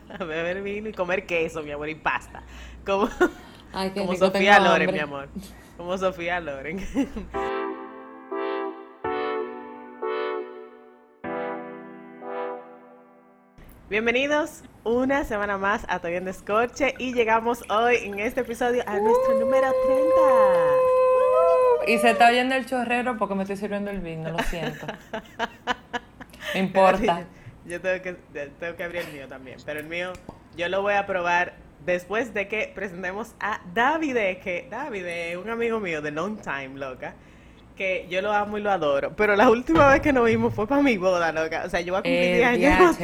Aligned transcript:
beber 0.18 0.62
vino 0.62 0.88
y 0.88 0.92
comer 0.92 1.26
queso, 1.26 1.62
mi 1.62 1.70
amor, 1.70 1.88
y 1.88 1.94
pasta. 1.94 2.42
Como, 2.84 3.08
como 3.94 4.14
Sofía 4.14 4.58
Loren, 4.60 4.92
mi 4.92 4.98
amor. 4.98 5.28
Como 5.76 5.96
Sofía 5.98 6.40
Loren. 6.40 6.84
Bienvenidos 13.88 14.62
una 14.84 15.24
semana 15.24 15.58
más 15.58 15.84
a 15.88 15.98
Toy 15.98 16.14
en 16.14 16.24
Descorche 16.24 16.94
y 16.98 17.12
llegamos 17.12 17.62
hoy 17.68 17.96
en 17.96 18.18
este 18.20 18.40
episodio 18.40 18.82
a 18.86 18.98
nuestro 18.98 19.38
número 19.38 19.70
30. 21.84 21.92
Y 21.92 21.98
se 21.98 22.12
está 22.12 22.28
oyendo 22.28 22.54
el 22.54 22.64
chorrero 22.64 23.18
porque 23.18 23.34
me 23.34 23.42
estoy 23.42 23.58
sirviendo 23.58 23.90
el 23.90 24.00
vino, 24.00 24.30
lo 24.30 24.38
siento. 24.44 24.86
Me 26.54 26.60
importa. 26.60 27.26
Yo 27.66 27.80
tengo 27.80 28.02
que, 28.02 28.12
tengo 28.58 28.76
que 28.76 28.84
abrir 28.84 29.02
el 29.02 29.12
mío 29.12 29.28
también, 29.28 29.58
pero 29.64 29.80
el 29.80 29.86
mío 29.86 30.12
yo 30.56 30.68
lo 30.68 30.82
voy 30.82 30.94
a 30.94 31.06
probar 31.06 31.54
después 31.84 32.34
de 32.34 32.48
que 32.48 32.70
presentemos 32.74 33.34
a 33.40 33.60
Davide, 33.72 34.38
que 34.38 34.66
Davide 34.70 35.32
es 35.32 35.36
un 35.36 35.48
amigo 35.50 35.80
mío 35.80 36.02
de 36.02 36.10
long 36.10 36.38
time, 36.40 36.70
loca, 36.74 37.14
que 37.76 38.06
yo 38.10 38.20
lo 38.20 38.32
amo 38.32 38.58
y 38.58 38.60
lo 38.60 38.70
adoro, 38.70 39.14
pero 39.16 39.34
la 39.36 39.48
última 39.48 39.88
vez 39.88 40.00
que 40.00 40.12
nos 40.12 40.26
vimos 40.26 40.54
fue 40.54 40.66
para 40.66 40.82
mi 40.82 40.96
boda, 40.98 41.32
loca, 41.32 41.62
o 41.64 41.70
sea, 41.70 41.80
yo 41.80 41.92
voy 41.92 42.00
a 42.00 42.02
cumplir 42.02 42.34
10 42.34 42.46
años. 42.46 42.98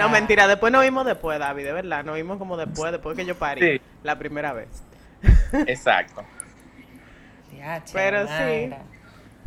No, 0.00 0.08
mentira, 0.08 0.46
después 0.48 0.72
nos 0.72 0.82
vimos 0.82 1.04
después, 1.04 1.38
Davide, 1.38 1.72
¿verdad? 1.72 2.04
Nos 2.04 2.16
vimos 2.16 2.38
como 2.38 2.56
después, 2.56 2.92
después 2.92 3.16
que 3.16 3.24
yo 3.24 3.34
parí, 3.34 3.80
la 4.02 4.18
primera 4.18 4.52
vez. 4.52 4.68
Exacto. 5.66 6.24
pero 7.92 8.26
sí, 8.26 8.70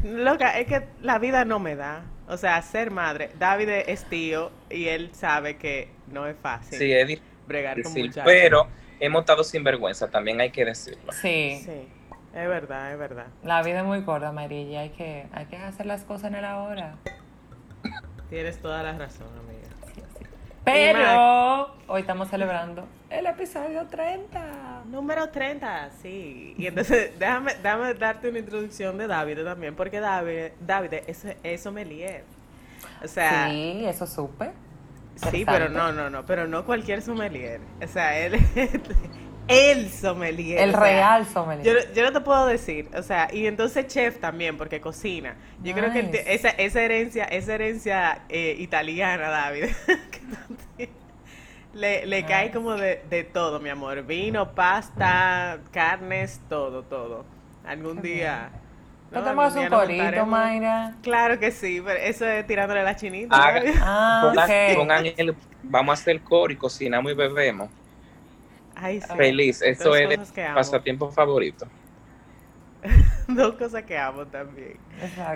loca, 0.04 0.60
es 0.60 0.68
que 0.68 0.84
la 1.02 1.18
vida 1.18 1.46
no 1.46 1.60
me 1.60 1.76
da. 1.76 2.04
O 2.28 2.38
sea, 2.38 2.62
ser 2.62 2.92
madre. 2.92 3.32
David 3.38 3.70
es 3.70 4.06
tío 4.06 4.52
y 4.70 4.88
él 4.88 5.12
sabe 5.14 5.58
que 5.58 5.90
no 6.08 6.26
es 6.28 6.38
fácil. 6.38 6.78
Sí, 6.78 6.92
es 6.92 7.22
bregar 7.48 7.82
con 7.82 7.94
Pero 8.24 8.68
hemos 9.00 9.22
estado 9.22 9.44
sin 9.44 9.64
vergüenza, 9.64 10.10
también 10.10 10.40
hay 10.40 10.52
que 10.52 10.66
decirlo. 10.66 11.12
Sí. 11.12 11.62
Sí, 11.64 11.88
es 12.34 12.48
verdad, 12.48 12.94
es 12.94 12.98
verdad. 12.98 13.28
La 13.44 13.62
vida 13.62 13.80
es 13.80 13.86
muy 13.86 14.04
corta, 14.04 14.32
María, 14.32 14.82
hay 14.82 14.90
que, 14.90 15.28
hay 15.34 15.46
que 15.46 15.58
hacer 15.58 15.86
las 15.86 16.04
cosas 16.04 16.30
en 16.30 16.36
el 16.36 16.46
ahora. 16.46 16.96
Tienes 18.30 18.60
toda 18.60 18.82
la 18.84 18.98
razón, 18.98 19.28
amiga. 19.38 19.68
Pero 20.64 21.76
hoy 21.88 22.02
estamos 22.02 22.30
celebrando 22.30 22.88
el 23.14 23.28
episodio 23.28 23.86
30. 23.86 24.84
Número 24.86 25.30
30, 25.30 25.92
sí. 26.02 26.56
Y 26.58 26.68
entonces, 26.68 27.12
déjame, 27.20 27.54
déjame 27.62 27.94
darte 27.94 28.30
una 28.30 28.40
introducción 28.40 28.98
de 28.98 29.08
David 29.08 29.44
también, 29.44 29.76
porque 29.76 30.00
David, 30.00 30.54
David 30.60 30.94
es, 31.08 31.26
es 31.44 31.62
sommelier. 31.62 32.24
O 33.04 33.08
sea, 33.08 33.50
sí, 33.50 33.86
eso 33.86 34.08
supe. 34.08 34.52
Sí, 35.30 35.44
pero 35.46 35.70
no, 35.70 35.92
no, 35.92 36.10
no, 36.10 36.26
pero 36.26 36.48
no 36.48 36.66
cualquier 36.66 37.02
sommelier. 37.02 37.62
O 37.84 37.88
sea, 37.88 38.18
él 38.18 38.34
es 38.56 38.70
el 39.48 39.90
sommelier. 39.92 40.60
El 40.60 40.74
real 40.74 41.28
sommelier. 41.28 41.94
Yo, 41.94 42.04
no 42.04 42.12
te 42.12 42.22
puedo 42.22 42.48
decir, 42.48 42.90
o 42.98 43.04
sea, 43.04 43.30
y 43.32 43.46
entonces 43.46 43.86
chef 43.88 44.20
también, 44.20 44.58
porque 44.58 44.82
cocina. 44.82 45.36
Yo 45.62 45.74
creo 45.74 45.94
que 45.94 46.24
esa, 46.28 46.50
esa 46.50 46.82
herencia, 46.82 47.26
esa 47.26 47.54
herencia 47.54 48.24
eh, 48.28 48.56
italiana, 48.58 49.30
David, 49.30 49.66
le, 51.74 52.06
le 52.06 52.26
cae 52.26 52.52
como 52.52 52.76
de, 52.76 53.04
de, 53.10 53.24
todo, 53.24 53.60
mi 53.60 53.70
amor. 53.70 54.04
Vino, 54.04 54.54
pasta, 54.54 55.60
carnes, 55.72 56.42
todo, 56.50 56.84
todo. 56.84 57.26
Algún 57.66 58.02
día... 58.02 58.52
¿No, 59.12 59.22
tenemos 59.22 59.56
un 59.56 59.68
corito, 59.68 60.26
Mayra? 60.26 60.96
Claro 61.04 61.40
que 61.40 61.52
sí, 61.52 61.80
pero 61.86 62.00
eso 62.00 62.26
es 62.26 62.48
tirándole 62.48 62.84
la 62.84 62.96
chinita. 62.96 63.36
Ah, 63.36 64.34
ah 64.34 64.34
vamos 65.62 66.00
a 66.00 66.02
hacer 66.02 66.22
coro 66.22 66.52
y 66.52 66.56
cocinamos 66.56 67.12
y 67.12 67.16
bebemos. 67.16 67.70
Feliz, 69.16 69.62
eso 69.62 69.96
es 69.96 70.20
mi 70.20 70.44
pasatiempo 70.56 71.12
favorito. 71.12 71.68
Dos 73.36 73.56
cosas 73.56 73.84
que 73.84 73.98
amo 73.98 74.26
también. 74.28 74.78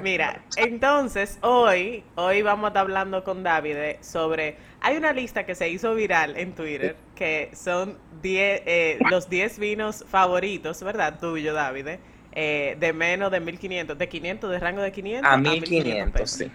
Mira, 0.02 0.42
entonces 0.56 1.38
hoy, 1.42 2.04
hoy 2.16 2.42
vamos 2.42 2.66
a 2.66 2.68
estar 2.70 2.82
hablando 2.82 3.24
con 3.24 3.44
David 3.44 3.76
sobre. 4.02 4.58
Hay 4.82 4.98
una 4.98 5.12
lista 5.14 5.46
que 5.46 5.56
se 5.56 5.70
hizo 5.70 5.96
viral 5.96 6.38
en 6.38 6.54
Twitter 6.54 6.96
que 7.16 7.52
son 7.54 7.98
diez, 8.22 8.62
eh, 8.66 9.00
los 9.10 9.30
10 9.30 9.60
vinos 9.60 10.06
favoritos, 10.08 10.82
¿verdad? 10.84 11.20
Tuyo, 11.20 11.54
David. 11.54 11.88
Eh, 12.34 12.78
de 12.80 12.94
menos 12.94 13.32
de 13.32 13.40
1500, 13.40 13.98
de 13.98 14.08
500, 14.08 14.52
de 14.52 14.60
rango 14.60 14.82
de 14.82 14.92
500 14.92 15.32
a 15.32 15.38
1500, 15.38 16.30
sí. 16.30 16.52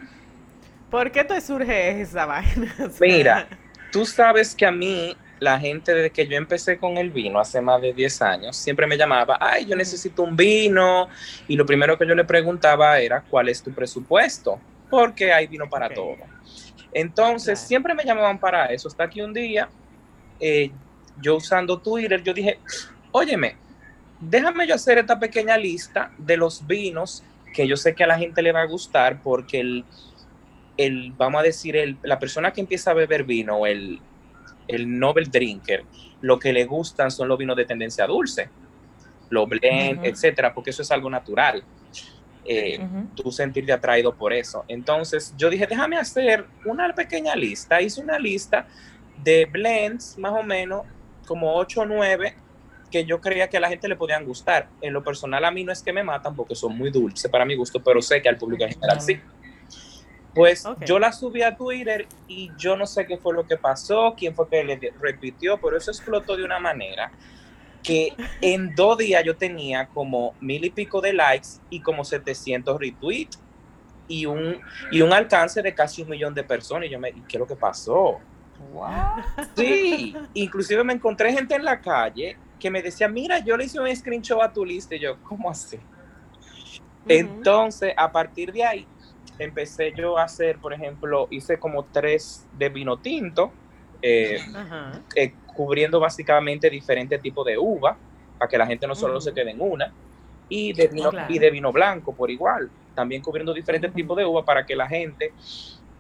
¿Por 0.91 1.11
qué 1.11 1.25
te 1.25 1.41
surge 1.41 2.01
esa 2.03 2.27
vaina? 2.27 2.73
Mira, 3.01 3.49
tú 3.91 4.07
sabes 4.07 4.55
que 4.55 4.65
a 4.65 4.71
mí 4.71 5.17
la 5.43 5.59
gente 5.59 5.93
desde 5.93 6.11
que 6.11 6.27
yo 6.29 6.37
empecé 6.37 6.79
con 6.79 6.97
el 6.99 7.11
vino 7.11 7.41
hace 7.41 7.61
más 7.61 7.83
de 7.83 7.93
10 7.93 8.23
años, 8.23 8.57
siempre 8.57 8.87
me 8.87 8.97
llamaba, 8.97 9.39
ay, 9.41 9.67
yo 9.67 9.75
necesito 9.75 10.23
un 10.23 10.37
vino. 10.37 11.09
Y 11.49 11.57
lo 11.57 11.67
primero 11.67 11.99
que 11.99 12.07
yo 12.07 12.15
le 12.15 12.25
preguntaba 12.25 13.01
era, 13.01 13.23
¿cuál 13.23 13.49
es 13.49 13.61
tu 13.61 13.73
presupuesto? 13.73 14.61
Porque 14.89 15.33
hay 15.33 15.49
vino 15.49 15.69
para 15.69 15.93
todo. 15.93 16.19
Entonces, 16.93 17.59
siempre 17.59 17.93
me 17.93 18.05
llamaban 18.05 18.39
para 18.39 18.67
eso. 18.67 18.87
Hasta 18.87 19.11
que 19.11 19.25
un 19.25 19.33
día, 19.33 19.69
eh, 20.39 20.71
yo 21.21 21.37
usando 21.37 21.81
Twitter, 21.81 22.23
yo 22.23 22.33
dije, 22.33 22.61
óyeme, 23.11 23.57
déjame 24.21 24.69
yo 24.69 24.77
hacer 24.77 24.99
esta 24.99 25.19
pequeña 25.19 25.57
lista 25.59 26.13
de 26.19 26.37
los 26.37 26.65
vinos 26.69 27.25
que 27.53 27.67
yo 27.67 27.77
sé 27.77 27.97
que 27.97 28.05
a 28.05 28.07
la 28.07 28.17
gente 28.17 28.43
le 28.43 28.53
va 28.53 28.63
a 28.63 28.67
gustar 28.67 29.21
porque 29.23 29.59
el, 29.59 29.85
el 30.77 31.13
vamos 31.17 31.41
a 31.41 31.43
decir, 31.43 31.77
el, 31.77 31.99
la 32.03 32.21
persona 32.21 32.53
que 32.53 32.61
empieza 32.61 32.93
a 32.93 32.95
beber 32.95 33.25
vino, 33.25 33.67
el, 33.67 34.01
el 34.69 34.99
Nobel 34.99 35.31
Drinker, 35.31 35.85
lo 36.21 36.39
que 36.39 36.53
le 36.53 36.65
gustan 36.65 37.11
son 37.11 37.29
los 37.29 37.39
vinos 37.39 37.57
de 37.57 37.65
tendencia 37.65 38.07
dulce, 38.07 38.49
los 39.31 39.49
blend, 39.49 40.05
etcétera, 40.05 40.53
porque 40.53 40.71
eso 40.71 40.83
es 40.83 40.91
algo 40.91 41.09
natural. 41.11 41.65
Eh, 42.45 42.81
tú 43.15 43.31
sentirte 43.31 43.73
atraído 43.73 44.15
por 44.15 44.33
eso. 44.33 44.65
Entonces 44.69 45.33
yo 45.37 45.49
dije, 45.49 45.67
déjame 45.67 45.97
hacer 45.97 46.45
una 46.65 46.93
pequeña 46.93 47.37
lista. 47.37 47.81
Hice 47.81 48.01
una 48.01 48.19
lista 48.19 48.67
de 49.23 49.47
blends, 49.47 50.19
más 50.19 50.33
o 50.33 50.43
menos, 50.43 50.83
como 51.27 51.55
8 51.55 51.83
o 51.83 51.87
9, 51.87 52.35
que 52.91 53.05
yo 53.05 53.21
creía 53.21 53.49
que 53.49 53.57
a 53.57 53.61
la 53.61 53.69
gente 53.69 53.89
le 53.89 53.97
podían 53.97 54.25
gustar. 54.25 54.69
En 54.81 54.93
lo 54.93 55.03
personal, 55.03 55.45
a 55.45 55.51
mí 55.51 55.65
no 55.65 55.73
es 55.73 55.83
que 55.83 55.93
me 55.93 56.03
matan 56.03 56.35
porque 56.35 56.55
son 56.55 56.77
muy 56.77 56.91
dulces 56.91 57.31
para 57.31 57.45
mi 57.45 57.55
gusto, 57.55 57.83
pero 57.83 58.03
sé 58.03 58.21
que 58.21 58.29
al 58.29 58.37
público 58.37 58.65
en 58.65 58.71
general 58.71 59.01
sí. 59.01 59.19
Pues 60.35 60.65
yo 60.87 60.99
la 60.99 61.13
subí 61.13 61.43
a 61.43 61.55
Twitter 61.57 62.07
y 62.27 62.51
yo 62.57 62.77
no 62.77 62.87
sé 62.87 63.07
qué 63.07 63.19
fue 63.19 63.35
lo 63.35 63.47
que 63.47 63.57
pasó, 63.57 64.15
quién 64.17 64.35
fue 64.35 64.49
que 64.49 64.65
le 64.65 64.93
repitió, 65.01 65.61
pero 65.61 65.77
eso 65.77 65.91
explotó 65.91 66.37
de 66.37 66.45
una 66.45 66.59
manera 66.59 67.13
que 67.83 68.15
en 68.41 68.75
dos 68.75 68.99
días 68.99 69.23
yo 69.25 69.37
tenía 69.37 69.87
como 69.89 70.35
mil 70.41 70.65
y 70.65 70.71
pico 70.71 71.01
de 71.01 71.13
likes 71.13 71.49
y 71.69 71.81
como 71.81 72.05
700 72.05 72.79
retweets 72.79 73.39
y 74.09 74.27
un, 74.27 74.61
y 74.91 75.03
un 75.03 75.13
alcance 75.13 75.63
de 75.63 75.75
casi 75.75 76.03
un 76.03 76.11
millón 76.11 76.35
de 76.35 76.45
personas. 76.45 76.87
Y 76.87 76.91
yo 76.91 76.99
me, 76.99 77.13
¿qué 77.13 77.37
es 77.37 77.39
lo 77.39 77.47
que 77.47 77.57
pasó? 77.57 78.21
Sí, 79.57 80.15
inclusive 80.35 80.85
me 80.85 80.93
encontré 80.93 81.33
gente 81.33 81.55
en 81.55 81.65
la 81.65 81.81
calle 81.81 82.37
que 82.61 82.71
me 82.71 82.83
decía, 82.83 83.09
mira, 83.09 83.39
yo 83.41 83.57
le 83.57 83.65
hice 83.65 83.81
un 83.81 83.95
screenshot 83.95 84.41
a 84.41 84.53
tu 84.53 84.65
lista. 84.65 84.95
Y 84.95 85.01
yo, 85.01 85.19
¿cómo 85.23 85.51
así? 85.51 85.79
Entonces, 87.09 87.93
a 87.97 88.13
partir 88.13 88.53
de 88.53 88.65
ahí, 88.65 88.87
empecé 89.45 89.93
yo 89.97 90.19
a 90.19 90.25
hacer, 90.25 90.59
por 90.59 90.73
ejemplo, 90.73 91.29
hice 91.31 91.59
como 91.59 91.85
tres 91.85 92.47
de 92.57 92.69
vino 92.69 92.99
tinto, 92.99 93.53
eh, 94.01 94.39
eh, 95.15 95.35
cubriendo 95.55 96.01
básicamente 96.01 96.69
diferentes 96.71 97.21
tipos 97.21 97.47
de 97.47 97.59
uva, 97.59 97.97
para 98.39 98.49
que 98.49 98.59
la 98.59 98.67
gente 98.67 98.87
no 98.87 98.95
solo 98.95 99.21
se 99.21 99.33
quede 99.33 99.51
en 99.51 99.61
una, 99.61 99.93
y 100.49 100.73
de, 100.73 100.89
vino, 100.89 101.11
y 101.29 101.39
de 101.39 101.51
vino 101.51 101.73
blanco 101.73 102.15
por 102.15 102.31
igual, 102.31 102.71
también 102.95 103.23
cubriendo 103.23 103.55
diferentes 103.55 103.93
tipos 103.93 104.17
de 104.17 104.25
uva 104.25 104.45
para 104.45 104.67
que 104.67 104.77
la 104.77 104.89
gente 104.89 105.33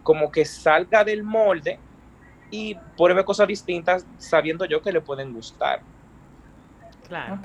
como 0.03 0.31
que 0.31 0.45
salga 0.45 1.05
del 1.05 1.23
molde 1.23 1.79
y 2.51 2.77
pruebe 2.97 3.25
cosas 3.25 3.49
distintas 3.49 4.07
sabiendo 4.19 4.65
yo 4.65 4.83
que 4.83 4.93
le 4.93 5.01
pueden 5.01 5.33
gustar. 5.33 5.81
Claro. 7.09 7.39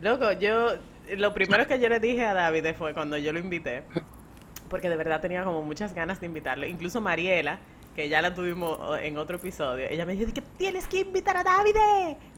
Loco, 0.00 0.32
yo 0.32 0.72
lo 1.16 1.32
primero 1.32 1.66
que 1.66 1.80
yo 1.80 1.88
le 1.88 2.00
dije 2.00 2.24
a 2.24 2.34
David 2.34 2.74
fue 2.76 2.94
cuando 2.94 3.16
yo 3.16 3.32
lo 3.32 3.38
invité, 3.38 3.84
porque 4.72 4.88
de 4.88 4.96
verdad 4.96 5.20
tenía 5.20 5.44
como 5.44 5.60
muchas 5.60 5.94
ganas 5.94 6.18
de 6.18 6.24
invitarlo. 6.24 6.66
Incluso 6.66 7.02
Mariela, 7.02 7.58
que 7.94 8.08
ya 8.08 8.22
la 8.22 8.34
tuvimos 8.34 8.98
en 9.02 9.18
otro 9.18 9.36
episodio, 9.36 9.86
ella 9.86 10.06
me 10.06 10.16
dijo 10.16 10.32
que 10.32 10.40
tienes 10.56 10.86
que 10.86 11.00
invitar 11.00 11.36
a 11.36 11.44
David, 11.44 11.76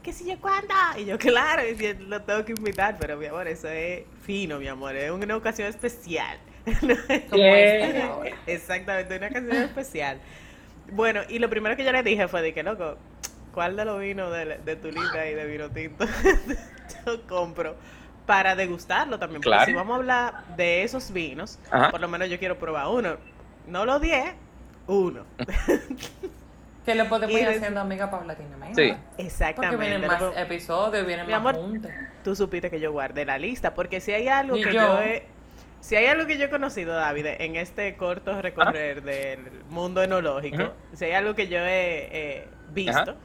que 0.03 0.11
si 0.11 0.25
yo 0.25 0.37
cuándo. 0.41 0.73
Y 0.97 1.05
yo, 1.05 1.17
claro, 1.17 1.63
lo 2.01 2.21
tengo 2.23 2.43
que 2.43 2.51
invitar, 2.51 2.97
pero 2.99 3.15
mi 3.15 3.27
amor, 3.27 3.47
eso 3.47 3.69
es 3.69 4.03
fino, 4.23 4.59
mi 4.59 4.67
amor, 4.67 4.97
es 4.97 5.09
una 5.11 5.37
ocasión 5.37 5.69
especial. 5.69 6.37
Exactamente, 8.47 9.15
una 9.15 9.27
ocasión 9.27 9.55
especial. 9.55 10.19
Bueno, 10.91 11.21
y 11.29 11.39
lo 11.39 11.49
primero 11.49 11.77
que 11.77 11.85
yo 11.85 11.93
le 11.93 12.03
dije 12.03 12.27
fue 12.27 12.41
de 12.41 12.53
que, 12.53 12.63
loco, 12.63 12.97
¿cuál 13.53 13.77
de 13.77 13.85
los 13.85 13.97
vinos 13.97 14.29
de, 14.29 14.75
tu 14.75 14.91
lista 14.91 15.25
y 15.25 15.35
de 15.35 15.45
vino 15.45 15.69
tinto 15.69 16.05
yo 17.05 17.25
compro? 17.27 17.77
Para 18.25 18.55
degustarlo 18.55 19.19
también. 19.19 19.41
Porque 19.41 19.65
si 19.65 19.73
vamos 19.73 19.93
a 19.93 19.97
hablar 19.97 20.45
de 20.55 20.83
esos 20.83 21.11
vinos, 21.11 21.59
por 21.91 21.99
lo 21.99 22.07
menos 22.07 22.29
yo 22.29 22.39
quiero 22.39 22.57
probar 22.57 22.87
uno. 22.87 23.17
No 23.67 23.85
los 23.85 24.01
10, 24.01 24.33
uno. 24.87 25.25
Que 26.85 26.93
le 26.93 27.05
podemos 27.05 27.35
ir 27.35 27.47
haciendo 27.47 27.81
amiga 27.81 28.11
paulatinamente. 28.11 28.89
Sí. 28.89 28.95
Exactamente. 29.17 29.75
Porque 29.75 29.89
vienen 29.89 30.07
más 30.07 30.37
episodios, 30.37 31.07
vienen 31.07 31.25
Mi 31.25 31.31
más 31.31 31.39
amor, 31.39 31.55
juntos. 31.55 31.89
Tú 32.23 32.35
supiste 32.35 32.69
que 32.69 32.79
yo 32.79 32.91
guardé 32.91 33.25
la 33.25 33.39
lista, 33.39 33.73
porque 33.73 33.99
si 33.99 34.11
hay 34.11 34.27
algo 34.27 34.55
Y 34.55 34.63
que 34.63 34.71
yo. 34.71 34.81
yo 34.81 35.01
he... 35.01 35.25
Si 35.79 35.95
hay 35.95 36.05
algo 36.05 36.27
que 36.27 36.37
yo 36.37 36.45
he 36.45 36.49
conocido, 36.49 36.93
David, 36.93 37.25
en 37.39 37.55
este 37.55 37.95
corto 37.95 38.39
recorrer 38.39 39.01
del 39.03 39.39
mundo 39.69 40.03
enológico, 40.03 40.73
si 40.93 41.05
hay 41.05 41.11
algo 41.13 41.33
que 41.33 41.47
yo 41.47 41.57
he 41.57 42.09
eh, 42.11 42.47
visto. 42.71 43.15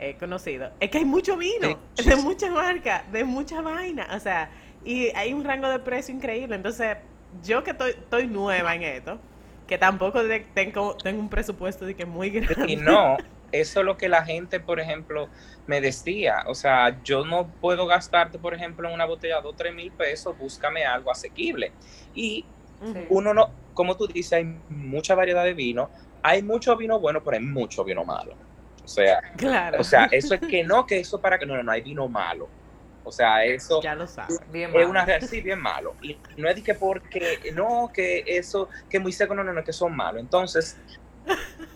He 0.00 0.16
conocido, 0.16 0.70
es 0.80 0.90
que 0.90 0.98
hay 0.98 1.04
mucho 1.04 1.36
vino, 1.36 1.78
Sí. 1.96 2.08
de 2.08 2.16
mucha 2.16 2.50
marca, 2.50 3.04
de 3.12 3.24
mucha 3.24 3.60
vaina, 3.60 4.08
o 4.14 4.20
sea, 4.20 4.50
y 4.84 5.08
hay 5.14 5.32
un 5.32 5.44
rango 5.44 5.68
de 5.68 5.78
precio 5.80 6.14
increíble. 6.14 6.56
Entonces, 6.56 6.96
yo 7.42 7.62
que 7.62 7.72
estoy, 7.72 7.90
estoy 7.90 8.26
nueva 8.26 8.74
en 8.74 8.82
esto, 8.82 9.18
que 9.66 9.78
tampoco 9.78 10.24
de- 10.24 10.40
tengo, 10.40 10.96
tengo 10.96 11.20
un 11.20 11.28
presupuesto 11.28 11.84
de 11.84 11.94
que 11.94 12.06
muy 12.06 12.30
grande. 12.30 12.72
Y 12.72 12.76
no, 12.76 13.16
eso 13.52 13.80
es 13.80 13.86
lo 13.86 13.96
que 13.96 14.08
la 14.08 14.24
gente, 14.24 14.58
por 14.60 14.80
ejemplo, 14.80 15.28
me 15.66 15.80
decía. 15.80 16.44
O 16.46 16.54
sea, 16.54 17.00
yo 17.04 17.24
no 17.24 17.52
puedo 17.60 17.86
gastarte, 17.86 18.38
por 18.38 18.54
ejemplo, 18.54 18.88
en 18.88 18.94
una 18.94 19.04
botella 19.04 19.40
dos, 19.40 19.54
tres 19.56 19.74
mil 19.74 19.92
pesos, 19.92 20.36
búscame 20.36 20.84
algo 20.84 21.10
asequible. 21.10 21.72
Y 22.14 22.44
uno 23.10 23.34
no, 23.34 23.50
como 23.74 23.96
tú 23.96 24.06
dices, 24.06 24.32
hay 24.32 24.44
mucha 24.68 25.14
variedad 25.14 25.44
de 25.44 25.54
vino. 25.54 25.90
Hay 26.22 26.42
mucho 26.42 26.76
vino 26.76 26.98
bueno, 26.98 27.22
pero 27.22 27.36
hay 27.36 27.42
mucho 27.42 27.84
vino 27.84 28.04
malo. 28.04 28.36
O 28.90 28.92
sea, 28.92 29.20
Claro. 29.36 29.80
o 29.80 29.84
sea, 29.84 30.08
eso 30.10 30.34
es 30.34 30.40
que 30.40 30.64
no, 30.64 30.84
que 30.84 30.98
eso 30.98 31.20
para 31.20 31.38
que 31.38 31.46
no, 31.46 31.56
no, 31.56 31.62
no 31.62 31.70
hay 31.70 31.80
vino 31.80 32.08
malo. 32.08 32.48
O 33.04 33.12
sea, 33.12 33.44
eso 33.44 33.80
ya 33.80 33.94
lo 33.94 34.06
sabes. 34.08 34.40
Bien 34.50 34.70
es 34.74 34.86
una 34.86 35.04
realidad 35.04 35.28
sí, 35.28 35.40
bien 35.40 35.60
malo. 35.60 35.94
Y 36.02 36.18
no 36.36 36.48
es 36.48 36.56
de 36.56 36.62
que 36.62 36.74
porque, 36.74 37.38
no, 37.54 37.90
que 37.94 38.24
eso, 38.26 38.68
que 38.88 38.98
muy 38.98 39.12
seco, 39.12 39.32
no, 39.34 39.44
no, 39.44 39.52
no, 39.52 39.62
que 39.64 39.72
son 39.72 39.94
malos. 39.96 40.20
Entonces, 40.20 40.76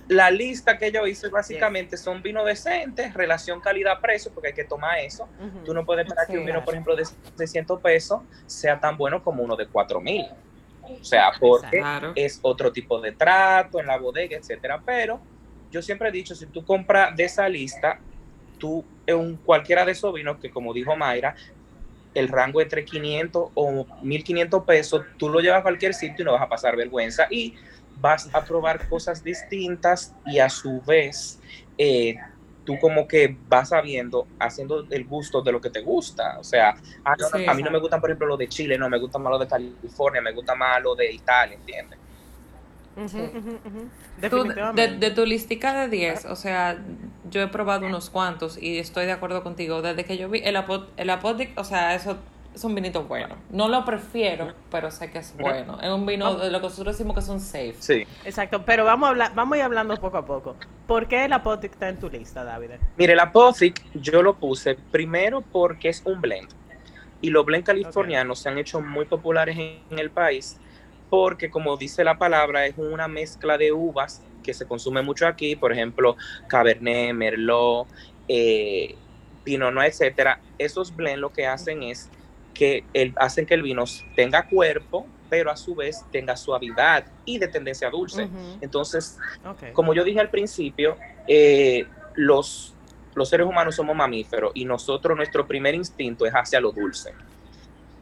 la 0.09 0.31
lista 0.31 0.77
que 0.77 0.91
yo 0.93 1.07
hice 1.07 1.29
básicamente 1.29 1.97
son 1.97 2.21
vinos 2.23 2.45
decentes, 2.45 3.15
relación 3.15 3.61
calidad-precio, 3.61 4.33
porque 4.35 4.49
hay 4.49 4.55
que 4.55 4.65
tomar 4.65 4.99
eso. 4.99 5.29
Ujú. 5.41 5.65
Tú 5.65 5.73
no 5.75 5.87
puedes 5.87 6.05
esperar 6.07 6.27
que 6.27 6.33
un 6.33 6.41
vino, 6.45 6.55
claro. 6.63 6.65
por 6.65 6.75
ejemplo, 6.75 6.97
de 6.97 7.05
600 7.37 7.81
pesos 7.81 8.21
sea 8.47 8.79
tan 8.81 8.97
bueno 8.97 9.23
como 9.23 9.43
uno 9.43 9.55
de 9.57 9.67
4000. 9.69 10.27
O 10.83 11.03
sea, 11.05 11.31
porque 11.41 11.79
Claro. 11.79 12.13
es 12.17 12.39
otro 12.43 12.71
tipo 12.71 13.01
de 13.01 13.13
trato 13.13 13.81
en 13.81 13.87
la 13.87 13.97
bodega, 13.97 14.37
etcétera. 14.37 14.83
Pero 14.85 15.21
yo 15.75 15.83
siempre 15.83 16.11
he 16.11 16.13
dicho, 16.13 16.35
si 16.37 16.49
tú 16.49 16.65
compras 16.65 17.17
de 17.17 17.25
esa 17.25 17.49
lista, 17.51 18.03
tú, 18.59 18.89
en 19.07 19.17
un- 19.19 19.39
cualquiera 19.39 19.85
de 19.87 19.93
esos 19.93 20.15
vinos, 20.15 20.39
que 20.41 20.51
como 20.51 20.75
dijo 20.75 20.97
Mayra, 20.97 21.35
el 22.15 22.29
rango 22.29 22.61
entre 22.61 22.85
500 22.85 23.51
o 23.55 23.87
1500 24.03 24.65
pesos, 24.65 25.05
tú 25.19 25.29
lo 25.29 25.41
llevas 25.41 25.61
a 25.61 25.63
cualquier 25.63 25.95
sitio 25.95 26.23
y 26.23 26.27
no 26.27 26.33
vas 26.33 26.43
a 26.43 26.49
pasar 26.49 26.77
vergüenza 26.77 27.27
y 27.31 27.55
vas 27.95 28.29
a 28.33 28.45
probar 28.45 28.87
cosas 28.89 29.23
distintas 29.23 30.17
y 30.25 30.39
a 30.39 30.49
su 30.49 30.83
vez 30.83 31.41
eh, 31.77 32.17
tú 32.65 32.79
como 32.79 33.07
que 33.09 33.37
vas 33.43 33.71
sabiendo, 33.71 34.31
haciendo 34.39 34.87
el 34.91 35.07
gusto 35.07 35.43
de 35.43 35.53
lo 35.53 35.61
que 35.61 35.71
te 35.71 35.83
gusta. 35.83 36.39
O 36.39 36.45
sea, 36.45 36.75
ah, 37.05 37.15
no, 37.19 37.29
a 37.47 37.55
mí 37.55 37.63
no 37.63 37.71
me 37.71 37.81
gustan, 37.81 38.01
por 38.01 38.11
ejemplo, 38.11 38.27
los 38.29 38.39
de 38.39 38.49
Chile, 38.49 38.79
no, 38.79 38.89
me 38.89 38.99
gustan 39.01 39.23
más 39.23 39.33
los 39.33 39.41
de 39.41 39.49
California, 39.49 40.23
me 40.23 40.33
gusta 40.33 40.55
más 40.55 40.83
los 40.83 40.97
de 40.97 41.13
Italia, 41.13 41.57
¿entiendes? 41.57 41.99
Sí. 43.09 43.19
de, 44.75 44.89
de 44.99 45.11
tu 45.11 45.27
listica 45.27 45.75
de 45.75 45.89
10, 45.89 46.27
o 46.27 46.37
sea, 46.37 46.79
yo 47.31 47.43
he 47.43 47.49
probado 47.49 47.87
unos 47.87 48.11
cuantos 48.11 48.61
y 48.61 48.79
estoy 48.79 49.07
de 49.07 49.13
acuerdo 49.13 49.43
contigo. 49.43 49.83
Desde 49.83 50.05
que 50.05 50.17
yo 50.17 50.29
vi 50.29 50.41
el, 50.45 50.57
Apot 50.57 50.93
el 50.97 51.11
Apotic, 51.11 51.59
o 51.59 51.65
sea, 51.65 51.95
eso 51.95 52.19
es 52.55 52.63
un 52.63 52.75
vinito 52.75 53.05
bueno. 53.05 53.37
No 53.51 53.69
lo 53.69 53.85
prefiero, 53.85 54.53
pero 54.71 54.91
sé 54.91 55.11
que 55.11 55.19
es 55.19 55.35
bueno. 55.37 55.79
Es 55.83 55.91
un 55.91 56.07
vino 56.07 56.37
de 56.37 56.51
lo 56.51 56.61
que 56.61 56.67
nosotros 56.67 56.97
decimos 56.97 57.17
que 57.17 57.23
son 57.23 57.41
safe. 57.41 57.75
Sí. 57.81 58.07
Exacto, 58.25 58.65
pero 58.65 58.85
vamos 58.85 59.09
a 59.09 59.11
hablar, 59.11 59.33
vamos 59.35 59.57
a 59.57 59.59
ir 59.59 59.65
hablando 59.65 59.97
poco 59.97 60.19
a 60.19 60.25
poco. 60.25 60.57
¿Por 60.87 61.09
qué 61.09 61.25
el 61.25 61.33
Apotic 61.33 61.73
está 61.73 61.89
en 61.89 61.99
tu 61.99 62.09
lista, 62.09 62.45
David? 62.45 62.71
Mire, 62.97 63.17
la 63.17 63.25
Apothic 63.25 63.83
yo 63.95 64.23
lo 64.23 64.35
puse 64.35 64.77
primero 64.93 65.41
porque 65.41 65.89
es 65.89 66.03
un 66.05 66.21
blend. 66.21 66.49
Y 67.21 67.31
los 67.31 67.45
blend 67.45 67.65
californianos 67.65 68.39
se 68.39 68.51
han 68.51 68.59
hecho 68.59 68.81
muy 68.81 69.07
populares 69.07 69.57
en, 69.57 69.81
en 69.91 69.99
el 69.99 70.11
país 70.11 70.61
porque, 71.15 71.49
como 71.49 71.77
dice 71.77 72.03
la 72.03 72.19
palabra, 72.19 72.67
es 72.67 72.77
una 72.77 73.07
mezcla 73.07 73.57
de 73.57 73.71
uvas 73.71 74.21
que 74.43 74.53
se 74.53 74.67
consume 74.67 75.01
mucho 75.01 75.29
aquí, 75.29 75.55
por 75.55 75.71
ejemplo, 75.71 76.17
Cabernet, 76.49 77.15
Merlot, 77.15 77.87
eh, 78.27 78.97
Pinot 79.45 79.73
Noir, 79.73 79.91
etcétera. 79.91 80.41
Esos 80.59 80.95
blend 80.95 81.21
lo 81.21 81.33
que 81.33 81.47
hacen 81.47 81.85
es 81.85 82.11
que 82.53 82.85
el, 82.93 83.13
hacen 83.15 83.47
que 83.47 83.55
el 83.55 83.63
vino 83.63 83.85
tenga 84.17 84.49
cuerpo, 84.49 85.07
pero 85.31 85.53
a 85.53 85.57
su 85.57 85.77
vez 85.77 86.05
tenga 86.11 86.37
suavidad 86.37 87.07
y 87.25 87.39
de 87.39 87.47
tendencia 87.47 87.89
dulce. 87.91 88.29
Entonces, 88.61 89.17
como 89.73 89.95
yo 89.95 90.03
dije 90.03 90.19
al 90.19 90.31
principio, 90.31 90.97
eh, 91.29 91.87
los, 92.17 92.75
los 93.15 93.29
seres 93.29 93.47
humanos 93.47 93.77
somos 93.77 93.95
mamíferos 93.95 94.51
y 94.55 94.65
nosotros 94.65 95.17
nuestro 95.17 95.47
primer 95.47 95.77
instinto 95.77 96.27
es 96.27 96.33
hacia 96.33 96.61
lo 96.61 96.73
dulce. 96.73 97.15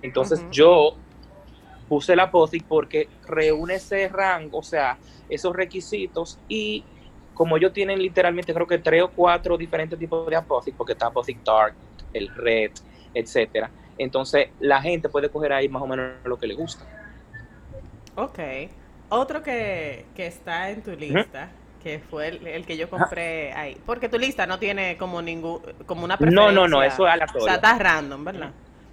Entonces 0.00 0.43
yo 0.50 0.97
puse 1.93 2.17
la 2.17 2.23
Apothic 2.23 2.65
porque 2.65 3.06
reúne 3.29 3.75
ese 3.75 4.09
rango, 4.09 4.61
o 4.61 4.62
sea, 4.62 4.97
esos 5.29 5.55
requisitos 5.55 6.39
y 6.49 6.83
como 7.35 7.59
ellos 7.59 7.75
tienen 7.75 7.99
literalmente 7.99 8.55
creo 8.55 8.67
que 8.67 8.79
tres 8.79 9.03
o 9.03 9.11
cuatro 9.11 9.59
diferentes 9.59 9.99
tipos 9.99 10.27
de 10.27 10.35
Apothic, 10.35 10.75
porque 10.75 10.94
está 10.94 11.09
Apothic 11.09 11.44
Dark, 11.44 11.75
el 12.15 12.35
Red, 12.35 12.71
etcétera. 13.12 13.71
Entonces 13.99 14.49
la 14.59 14.81
gente 14.81 15.11
puede 15.11 15.29
coger 15.29 15.53
ahí 15.53 15.69
más 15.69 15.83
o 15.83 15.87
menos 15.87 16.12
lo 16.25 16.39
que 16.39 16.47
le 16.47 16.55
gusta. 16.55 16.87
Ok. 18.17 18.38
Otro 19.11 19.43
que, 19.43 20.06
que 20.17 20.27
está 20.29 20.71
en 20.71 20.83
tu 20.83 20.93
lista, 20.93 21.50
que 21.83 21.99
fue 21.99 22.29
el, 22.29 22.47
el 22.47 22.65
que 22.65 22.79
yo 22.79 22.88
compré 22.88 23.53
ahí. 23.53 23.77
Porque 23.85 24.09
tu 24.09 24.19
lista 24.19 24.47
no 24.47 24.59
tiene 24.59 24.97
como 24.97 25.21
ningún, 25.21 25.61
como 25.85 26.06
una 26.06 26.17
preferencia. 26.17 26.53
No, 26.55 26.59
no, 26.62 26.69
no, 26.69 26.83
eso 26.83 27.06
es 27.06 27.11
O 27.11 27.12
aleatorio. 27.12 27.45
sea, 27.45 27.55
está 27.56 27.79
random, 27.79 28.25
¿verdad? 28.25 28.50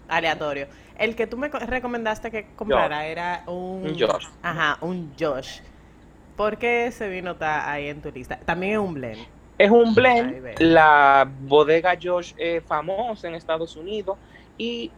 Aleatorio. 0.09 0.67
El 0.99 1.15
que 1.15 1.27
tú 1.27 1.37
me 1.37 1.49
co- 1.49 1.59
recomendaste 1.59 2.31
que 2.31 2.55
comprara 2.55 3.07
era 3.07 3.43
un... 3.47 3.89
Un 3.89 3.95
Josh. 3.99 4.25
Ajá, 4.41 4.77
un 4.81 5.13
Josh. 5.17 5.59
¿Por 6.35 6.57
qué 6.57 6.87
ese 6.87 7.09
vino 7.09 7.31
está 7.31 7.71
ahí 7.71 7.87
en 7.87 8.01
tu 8.01 8.11
lista? 8.11 8.39
También 8.39 8.73
es 8.73 8.79
un 8.79 8.93
blend. 8.93 9.25
Es 9.57 9.69
un 9.71 9.93
blend, 9.93 10.35
la 10.59 11.29
bodega 11.37 11.97
Josh 12.01 12.31
es 12.37 12.65
famosa 12.65 13.27
en 13.27 13.35
Estados 13.35 13.75
Unidos 13.75 14.17
y 14.57 14.93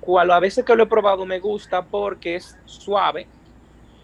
cual 0.00 0.30
a 0.30 0.40
veces 0.40 0.64
que 0.64 0.76
lo 0.76 0.84
he 0.84 0.86
probado 0.86 1.26
me 1.26 1.40
gusta 1.40 1.88
porque 1.88 2.36
es 2.36 2.56
suave, 2.64 3.30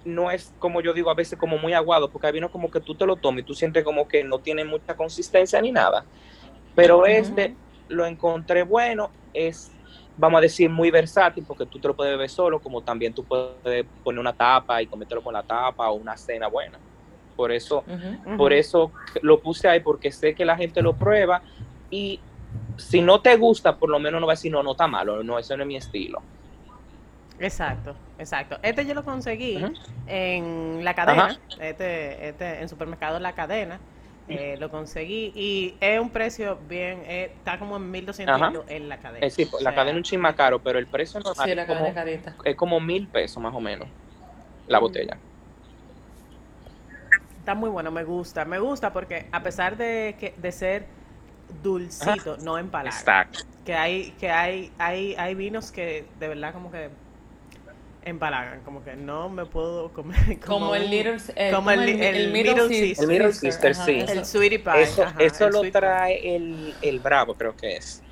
no 0.04 0.30
es 0.30 0.54
como 0.58 0.80
yo 0.82 0.94
digo 0.94 1.10
a 1.10 1.14
veces 1.14 1.38
como 1.38 1.58
muy 1.58 1.74
aguado, 1.74 2.12
porque 2.12 2.28
hay 2.28 2.34
vino 2.34 2.50
como 2.50 2.70
que 2.70 2.80
tú 2.80 2.96
te 2.96 3.06
lo 3.06 3.18
tomas 3.18 3.42
y 3.42 3.44
tú 3.44 3.54
sientes 3.54 3.84
como 3.84 4.08
que 4.08 4.24
no 4.24 4.40
tiene 4.40 4.64
mucha 4.64 4.96
consistencia 4.96 5.60
ni 5.62 5.72
nada, 5.72 6.06
pero 6.74 7.06
este 7.06 7.58
lo 7.88 8.06
encontré 8.06 8.64
bueno, 8.64 9.14
es 9.32 9.77
vamos 10.18 10.38
a 10.38 10.42
decir 10.42 10.68
muy 10.68 10.90
versátil 10.90 11.44
porque 11.46 11.64
tú 11.64 11.78
te 11.78 11.88
lo 11.88 11.94
puedes 11.94 12.12
beber 12.12 12.28
solo, 12.28 12.60
como 12.60 12.82
también 12.82 13.14
tú 13.14 13.24
puedes 13.24 13.86
poner 14.04 14.18
una 14.18 14.32
tapa 14.32 14.82
y 14.82 14.86
comértelo 14.86 15.22
con 15.22 15.32
la 15.32 15.42
tapa 15.42 15.88
o 15.88 15.94
una 15.94 16.16
cena 16.16 16.48
buena. 16.48 16.78
Por 17.36 17.52
eso 17.52 17.84
por 18.36 18.52
eso 18.52 18.90
lo 19.22 19.40
puse 19.40 19.68
ahí, 19.68 19.80
porque 19.80 20.10
sé 20.10 20.34
que 20.34 20.44
la 20.44 20.56
gente 20.56 20.82
lo 20.82 20.94
prueba 20.94 21.40
y 21.90 22.20
si 22.76 23.00
no 23.00 23.20
te 23.20 23.36
gusta, 23.36 23.76
por 23.76 23.90
lo 23.90 23.98
menos 23.98 24.20
no 24.20 24.26
va 24.26 24.32
a 24.32 24.36
decir, 24.36 24.50
no, 24.52 24.62
no 24.62 24.72
está 24.72 24.86
malo, 24.86 25.22
no, 25.22 25.38
eso 25.38 25.56
no 25.56 25.62
es 25.62 25.66
mi 25.66 25.76
estilo. 25.76 26.20
Exacto, 27.40 27.94
exacto. 28.18 28.58
Este 28.62 28.84
yo 28.84 28.94
lo 28.94 29.04
conseguí 29.04 29.64
en 30.06 30.84
la 30.84 30.94
cadena, 30.94 31.38
este, 31.60 32.28
este, 32.28 32.60
en 32.60 32.68
supermercado 32.68 33.20
La 33.20 33.32
Cadena. 33.32 33.78
Eh, 34.28 34.56
lo 34.58 34.70
conseguí 34.70 35.32
y 35.34 35.74
es 35.80 36.00
un 36.00 36.10
precio 36.10 36.58
bien, 36.68 37.02
eh, 37.06 37.32
está 37.36 37.58
como 37.58 37.76
en 37.76 37.90
1200 37.90 38.36
Ajá. 38.36 38.48
euros 38.48 38.64
en 38.68 38.88
la 38.88 38.98
cadena. 38.98 39.26
Eh, 39.26 39.30
sí, 39.30 39.44
O 39.52 39.60
la 39.60 39.70
sea, 39.70 39.74
cadena 39.74 39.90
es 39.92 39.96
un 39.96 40.02
chin 40.02 40.20
más 40.20 40.34
caro, 40.34 40.62
pero 40.62 40.78
el 40.78 40.86
precio 40.86 41.20
normal 41.20 41.48
Sí, 41.48 41.54
la 41.54 41.62
es, 41.62 41.66
cadena 41.68 41.78
como, 41.78 41.88
es 41.88 41.94
carita. 41.94 42.36
es 42.44 42.56
como 42.56 42.80
mil 42.80 43.08
pesos 43.08 43.42
más 43.42 43.54
o 43.54 43.60
menos, 43.60 43.88
la 44.66 44.78
Mm. 44.78 44.82
botella. 44.82 45.18
Está 47.38 47.54
muy 47.54 47.70
bueno, 47.70 47.90
me 47.90 48.04
gusta, 48.04 48.44
me 48.44 48.58
gusta 48.58 48.92
porque 48.92 49.26
a 49.32 49.42
pesar 49.42 49.76
de 49.76 50.16
que 50.18 50.34
de 50.36 50.52
ser 50.52 50.86
dulcito, 51.62 52.36
no 52.38 52.58
empalaga. 52.58 52.96
Exacto. 52.96 53.38
Que 53.64 53.74
hay 53.74 54.10
que 54.12 54.30
hay 54.30 54.70
hay 54.78 55.14
hay 55.18 55.34
vinos 55.34 55.72
que 55.72 56.06
de 56.18 56.28
verdad 56.28 56.52
como 56.52 56.70
que 56.70 56.90
empalagan, 58.02 58.60
como 58.62 58.82
que 58.84 58.96
no 58.96 59.28
me 59.28 59.44
puedo 59.46 59.92
comer 59.92 60.38
Como, 60.46 60.74
el 60.74 60.84
un- 60.84 60.90
Little 60.90 61.16
eh, 61.36 61.50
como 61.54 61.70
el- 61.70 61.88
el 61.88 62.32
Little 62.32 62.68
Sister. 62.68 63.04
El 63.04 63.10
Little 63.10 63.32
Sister, 63.32 63.72
ajá, 63.72 63.84
sí. 63.84 63.98
eso. 64.00 64.12
el 64.12 64.24
sweetie 64.26 64.58
pie. 64.60 64.82
Eso, 64.82 65.02
ajá, 65.02 65.16
eso 65.22 65.46
el 65.46 65.52
lo 65.52 65.60
pie. 65.62 65.70
trae 65.72 66.36
el, 66.36 66.74
el 66.82 67.00
Bravo, 67.00 67.34
creo 67.34 67.56
que 67.56 67.76
es. 67.76 68.02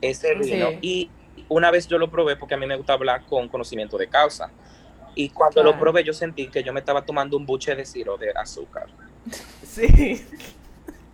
Ese 0.00 0.34
Sí. 0.42 0.50
vino. 0.52 0.68
Y 0.80 1.10
una 1.48 1.70
vez 1.70 1.86
yo 1.88 1.98
lo 1.98 2.10
probé 2.10 2.36
porque 2.36 2.54
a 2.54 2.56
mí 2.56 2.66
me 2.66 2.76
gusta 2.76 2.92
hablar 2.94 3.24
con 3.26 3.48
conocimiento 3.48 3.98
de 3.98 4.08
causa. 4.08 4.50
Y 5.16 5.30
cuando 5.30 5.62
Claro. 5.62 5.72
lo 5.72 5.78
probé, 5.80 6.04
yo 6.04 6.12
sentí 6.12 6.46
que 6.48 6.62
yo 6.62 6.72
me 6.72 6.80
estaba 6.80 7.02
tomando 7.04 7.36
un 7.36 7.44
buche 7.44 7.74
de 7.74 7.84
ciro 7.84 8.16
de 8.16 8.30
azúcar. 8.30 8.86
Sí. 9.64 10.24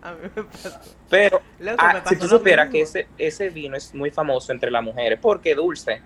A 0.02 0.12
mí 0.12 0.28
me 0.36 0.42
pasó. 0.44 0.78
Pero 1.10 1.40
Loco, 1.58 1.76
Ah, 1.80 2.00
me 2.04 2.08
si 2.10 2.16
tú 2.16 2.24
lo 2.26 2.38
supieras 2.38 2.68
que 2.70 2.82
ese, 2.82 3.08
ese 3.18 3.48
vino 3.50 3.76
es 3.76 3.92
muy 3.94 4.10
famoso 4.12 4.52
entre 4.52 4.70
las 4.70 4.82
mujeres 4.84 5.18
porque 5.20 5.50
es 5.50 5.56
dulce. 5.56 6.00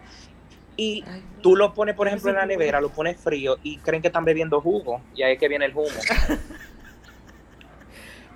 Y 0.83 1.05
Ay, 1.07 1.23
tú 1.43 1.57
lo 1.57 1.75
pones, 1.75 1.95
por 1.95 2.07
ejemplo, 2.09 2.31
en 2.31 2.37
la 2.37 2.47
nevera, 2.47 2.81
lo 2.81 2.89
pones 2.89 3.19
frío 3.21 3.59
y 3.63 3.77
creen 3.79 4.01
que 4.01 4.09
están 4.09 4.25
bebiendo 4.25 4.63
jugo. 4.63 5.03
Y 5.15 5.23
ahí 5.23 5.35
es 5.35 5.39
que 5.39 5.47
viene 5.47 5.67
el 5.67 5.73
humo. 5.77 5.85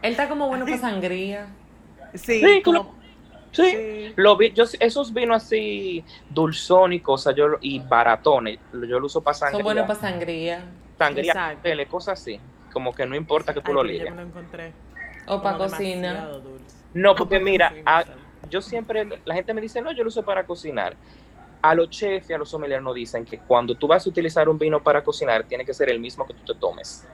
Él 0.02 0.10
está 0.12 0.28
como 0.28 0.48
bueno 0.48 0.66
para 0.66 0.76
sangría. 0.76 1.46
Sí, 2.12 2.40
Sí, 2.40 2.62
como- 2.62 2.94
Sí, 3.52 3.70
sí. 3.70 4.12
Lo 4.16 4.36
vi, 4.36 4.52
yo, 4.52 4.64
esos 4.80 5.14
vinos 5.14 5.42
así 5.44 6.04
dulzón 6.28 6.92
y 6.92 6.98
cosas, 7.00 7.34
yo 7.36 7.46
y 7.60 7.78
baratones, 7.78 8.58
yo 8.72 8.98
lo 9.00 9.06
uso 9.06 9.22
para 9.22 9.34
sangría. 9.34 9.58
Son 9.58 9.64
buenos 9.64 9.86
para 9.86 10.00
sangría. 10.00 10.64
sangría, 10.98 11.32
Exacto. 11.32 11.60
tele, 11.62 11.86
cosas 11.86 12.20
así. 12.20 12.38
Como 12.72 12.92
que 12.92 13.06
no 13.06 13.14
importa 13.16 13.54
que 13.54 13.60
tú 13.60 13.68
Ay, 13.68 13.74
lo 13.74 13.80
pero 13.82 13.92
yo 13.94 13.98
lides. 14.00 14.10
me 14.10 14.16
lo 14.22 14.28
encontré. 14.28 14.72
O 15.28 15.40
para 15.40 15.56
cocina. 15.56 16.28
No, 16.92 17.10
Ah, 17.12 17.14
porque 17.16 17.38
mira, 17.40 17.68
cocina, 17.70 17.96
a- 17.98 18.02
¿sabes? 18.02 18.18
yo 18.50 18.60
siempre, 18.60 19.08
la 19.24 19.34
gente 19.34 19.54
me 19.54 19.60
dice, 19.62 19.80
no, 19.80 19.92
yo 19.92 20.02
lo 20.02 20.08
uso 20.08 20.22
para 20.24 20.44
cocinar. 20.44 20.96
A 21.66 21.74
los 21.74 21.88
chefs 21.88 22.28
y 22.28 22.34
a 22.34 22.38
los 22.38 22.50
sommeliers 22.50 22.82
nos 22.82 22.94
dicen 22.94 23.24
que 23.24 23.38
cuando 23.38 23.74
tú 23.74 23.86
vas 23.88 24.04
a 24.06 24.10
utilizar 24.10 24.48
un 24.50 24.58
vino 24.58 24.82
para 24.82 25.02
cocinar, 25.02 25.44
tiene 25.44 25.64
que 25.64 25.72
ser 25.72 25.88
el 25.88 25.98
mismo 25.98 26.26
que 26.26 26.34
tú 26.34 26.52
te 26.52 26.58
tomes. 26.60 27.06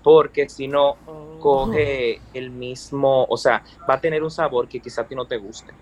Porque 0.00 0.48
si 0.48 0.68
no, 0.68 0.96
Oh. 1.06 1.38
coge 1.40 2.20
el 2.32 2.50
mismo, 2.50 3.24
o 3.28 3.36
sea, 3.36 3.64
va 3.90 3.94
a 3.94 4.00
tener 4.00 4.22
un 4.22 4.30
sabor 4.30 4.68
que 4.68 4.78
quizá 4.78 5.02
a 5.02 5.06
ti 5.08 5.16
no 5.16 5.26
te 5.26 5.36
guste. 5.38 5.72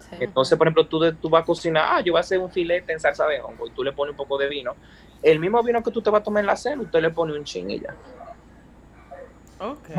Sí. 0.00 0.16
Entonces, 0.18 0.58
por 0.58 0.66
ejemplo, 0.66 0.84
tú, 0.88 0.98
de- 0.98 1.12
tú 1.12 1.30
vas 1.30 1.42
a 1.42 1.46
cocinar, 1.46 1.84
ah, 1.90 2.00
yo 2.00 2.12
voy 2.12 2.18
a 2.18 2.22
hacer 2.22 2.40
un 2.40 2.50
filete 2.50 2.92
en 2.92 2.98
salsa 2.98 3.24
de 3.28 3.40
hongo 3.40 3.68
y 3.68 3.70
tú 3.70 3.84
le 3.84 3.92
pones 3.92 4.10
un 4.10 4.16
poco 4.16 4.36
de 4.36 4.48
vino. 4.48 4.74
El 5.22 5.38
mismo 5.38 5.62
vino 5.62 5.80
que 5.80 5.92
tú 5.92 6.02
te 6.02 6.10
vas 6.10 6.22
a 6.22 6.24
tomar 6.24 6.40
en 6.40 6.46
la 6.48 6.56
cena, 6.56 6.82
usted 6.82 7.00
le 7.00 7.10
pone 7.10 7.32
un 7.38 7.44
chin 7.44 7.70
y 7.70 7.78
ya. 7.78 7.94
Ok. 9.60 9.90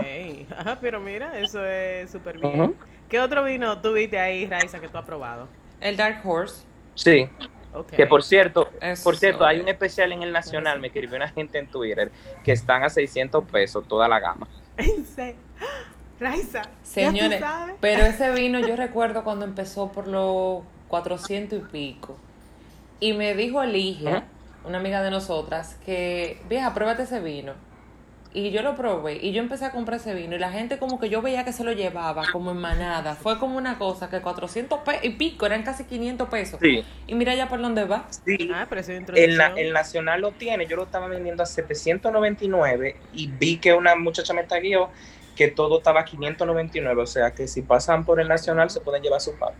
Ajá, 0.57 0.77
pero 0.81 0.99
mira, 0.99 1.39
eso 1.39 1.63
es 1.65 2.11
súper 2.11 2.37
bien. 2.37 2.75
¿Qué 3.07 3.19
otro 3.21 3.45
vino 3.45 3.79
tuviste 3.81 4.19
ahí, 4.19 4.45
Raiza, 4.45 4.81
que 4.81 4.89
tú 4.89 4.97
has 4.97 5.05
probado? 5.05 5.47
El 5.79 5.95
Dark 5.95 6.21
Horse. 6.25 6.65
Sí, 6.95 7.29
que 7.95 8.05
por 8.05 8.23
cierto, 8.23 8.69
Eso 8.79 9.03
por 9.03 9.17
cierto, 9.17 9.45
hay 9.45 9.59
un 9.59 9.67
especial 9.67 10.11
en 10.11 10.21
el 10.23 10.31
Nacional, 10.31 10.79
me 10.79 10.87
escribió 10.87 11.15
una 11.15 11.29
gente 11.29 11.57
en 11.57 11.67
Twitter, 11.67 12.11
que 12.43 12.51
están 12.51 12.83
a 12.83 12.89
600 12.89 13.43
pesos 13.45 13.87
toda 13.87 14.07
la 14.07 14.19
gama. 14.19 14.47
Raiza, 16.19 16.61
¿ya 16.61 16.69
tú 16.69 16.69
Señores, 16.83 17.39
sabes? 17.39 17.75
pero 17.81 18.05
ese 18.05 18.31
vino 18.35 18.59
yo 18.59 18.75
recuerdo 18.75 19.23
cuando 19.23 19.45
empezó 19.45 19.91
por 19.91 20.07
los 20.07 20.63
400 20.87 21.59
y 21.59 21.61
pico. 21.63 22.17
Y 22.99 23.13
me 23.13 23.35
dijo 23.35 23.63
Ligia, 23.65 24.25
una 24.63 24.77
amiga 24.77 25.01
de 25.01 25.09
nosotras, 25.09 25.77
que, 25.85 26.41
vieja, 26.47 26.73
pruébate 26.73 27.03
ese 27.03 27.19
vino. 27.19 27.53
Y 28.35 28.49
yo 28.51 28.63
lo 28.63 28.75
probé 28.75 29.17
y 29.21 29.31
yo 29.31 29.41
empecé 29.41 29.65
a 29.65 29.71
comprar 29.71 29.99
ese 29.99 30.15
vino 30.15 30.35
y 30.35 30.39
la 30.39 30.51
gente 30.51 30.79
como 30.79 30.99
que 30.99 31.07
yo 31.09 31.21
veía 31.21 31.45
que 31.45 31.53
se 31.53 31.63
lo 31.63 31.71
llevaba 31.71 32.25
como 32.31 32.51
en 32.51 32.57
manada. 32.57 33.15
Fue 33.15 33.37
como 33.37 33.57
una 33.57 33.77
cosa 33.77 34.09
que 34.09 34.21
400 34.21 34.79
pe- 34.79 34.99
y 35.03 35.11
pico, 35.11 35.45
eran 35.45 35.61
casi 35.63 35.83
500 35.85 36.29
pesos. 36.29 36.59
Sí, 36.59 36.83
Y 37.05 37.13
mira 37.15 37.35
ya 37.35 37.47
por 37.47 37.61
dónde 37.61 37.85
va. 37.85 38.05
sí. 38.09 38.51
Ah, 38.51 38.65
pero 38.67 38.81
eso 38.81 38.91
es 38.91 39.03
El, 39.13 39.37
na- 39.37 39.53
el 39.55 39.71
Nacional 39.73 40.21
lo 40.21 40.31
tiene, 40.31 40.65
yo 40.67 40.75
lo 40.75 40.83
estaba 40.83 41.07
vendiendo 41.07 41.43
a 41.43 41.45
799 41.45 42.97
y 43.13 43.27
vi 43.27 43.57
que 43.59 43.73
una 43.73 43.95
muchacha 43.95 44.33
me 44.33 44.43
taguió 44.43 44.89
que 45.35 45.47
todo 45.49 45.77
estaba 45.77 46.01
a 46.01 46.05
599, 46.05 47.01
o 47.03 47.07
sea 47.07 47.31
que 47.31 47.47
si 47.47 47.61
pasan 47.61 48.05
por 48.05 48.19
el 48.19 48.27
Nacional 48.27 48.69
se 48.69 48.81
pueden 48.81 49.03
llevar 49.03 49.21
su 49.21 49.37
par. 49.37 49.53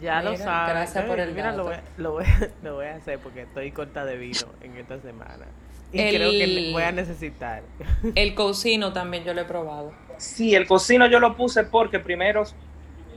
Ya 0.00 0.22
lo 0.22 0.36
sabes. 0.36 0.72
gracias 0.74 1.04
por 1.04 1.18
el 1.20 1.32
Mira, 1.34 1.52
lo 1.52 1.64
voy, 1.64 1.76
lo, 1.96 2.12
voy, 2.12 2.24
a- 2.24 2.48
lo 2.62 2.74
voy 2.74 2.86
a 2.86 2.96
hacer 2.96 3.18
porque 3.20 3.42
estoy 3.42 3.72
corta 3.72 4.04
de 4.04 4.16
vino 4.16 4.54
en 4.60 4.76
esta 4.76 5.00
semana. 5.00 5.46
Y 5.92 6.00
El- 6.00 6.14
creo 6.16 6.30
que 6.30 6.70
voy 6.72 6.82
a 6.82 6.92
necesitar. 6.92 7.62
El 8.14 8.34
cocino 8.34 8.92
también 8.92 9.24
yo 9.24 9.34
lo 9.34 9.40
he 9.40 9.44
probado. 9.44 9.92
Sí, 10.18 10.54
el 10.54 10.66
cocino 10.66 11.06
yo 11.06 11.20
lo 11.20 11.36
puse 11.36 11.62
porque 11.64 12.00
primero 12.00 12.42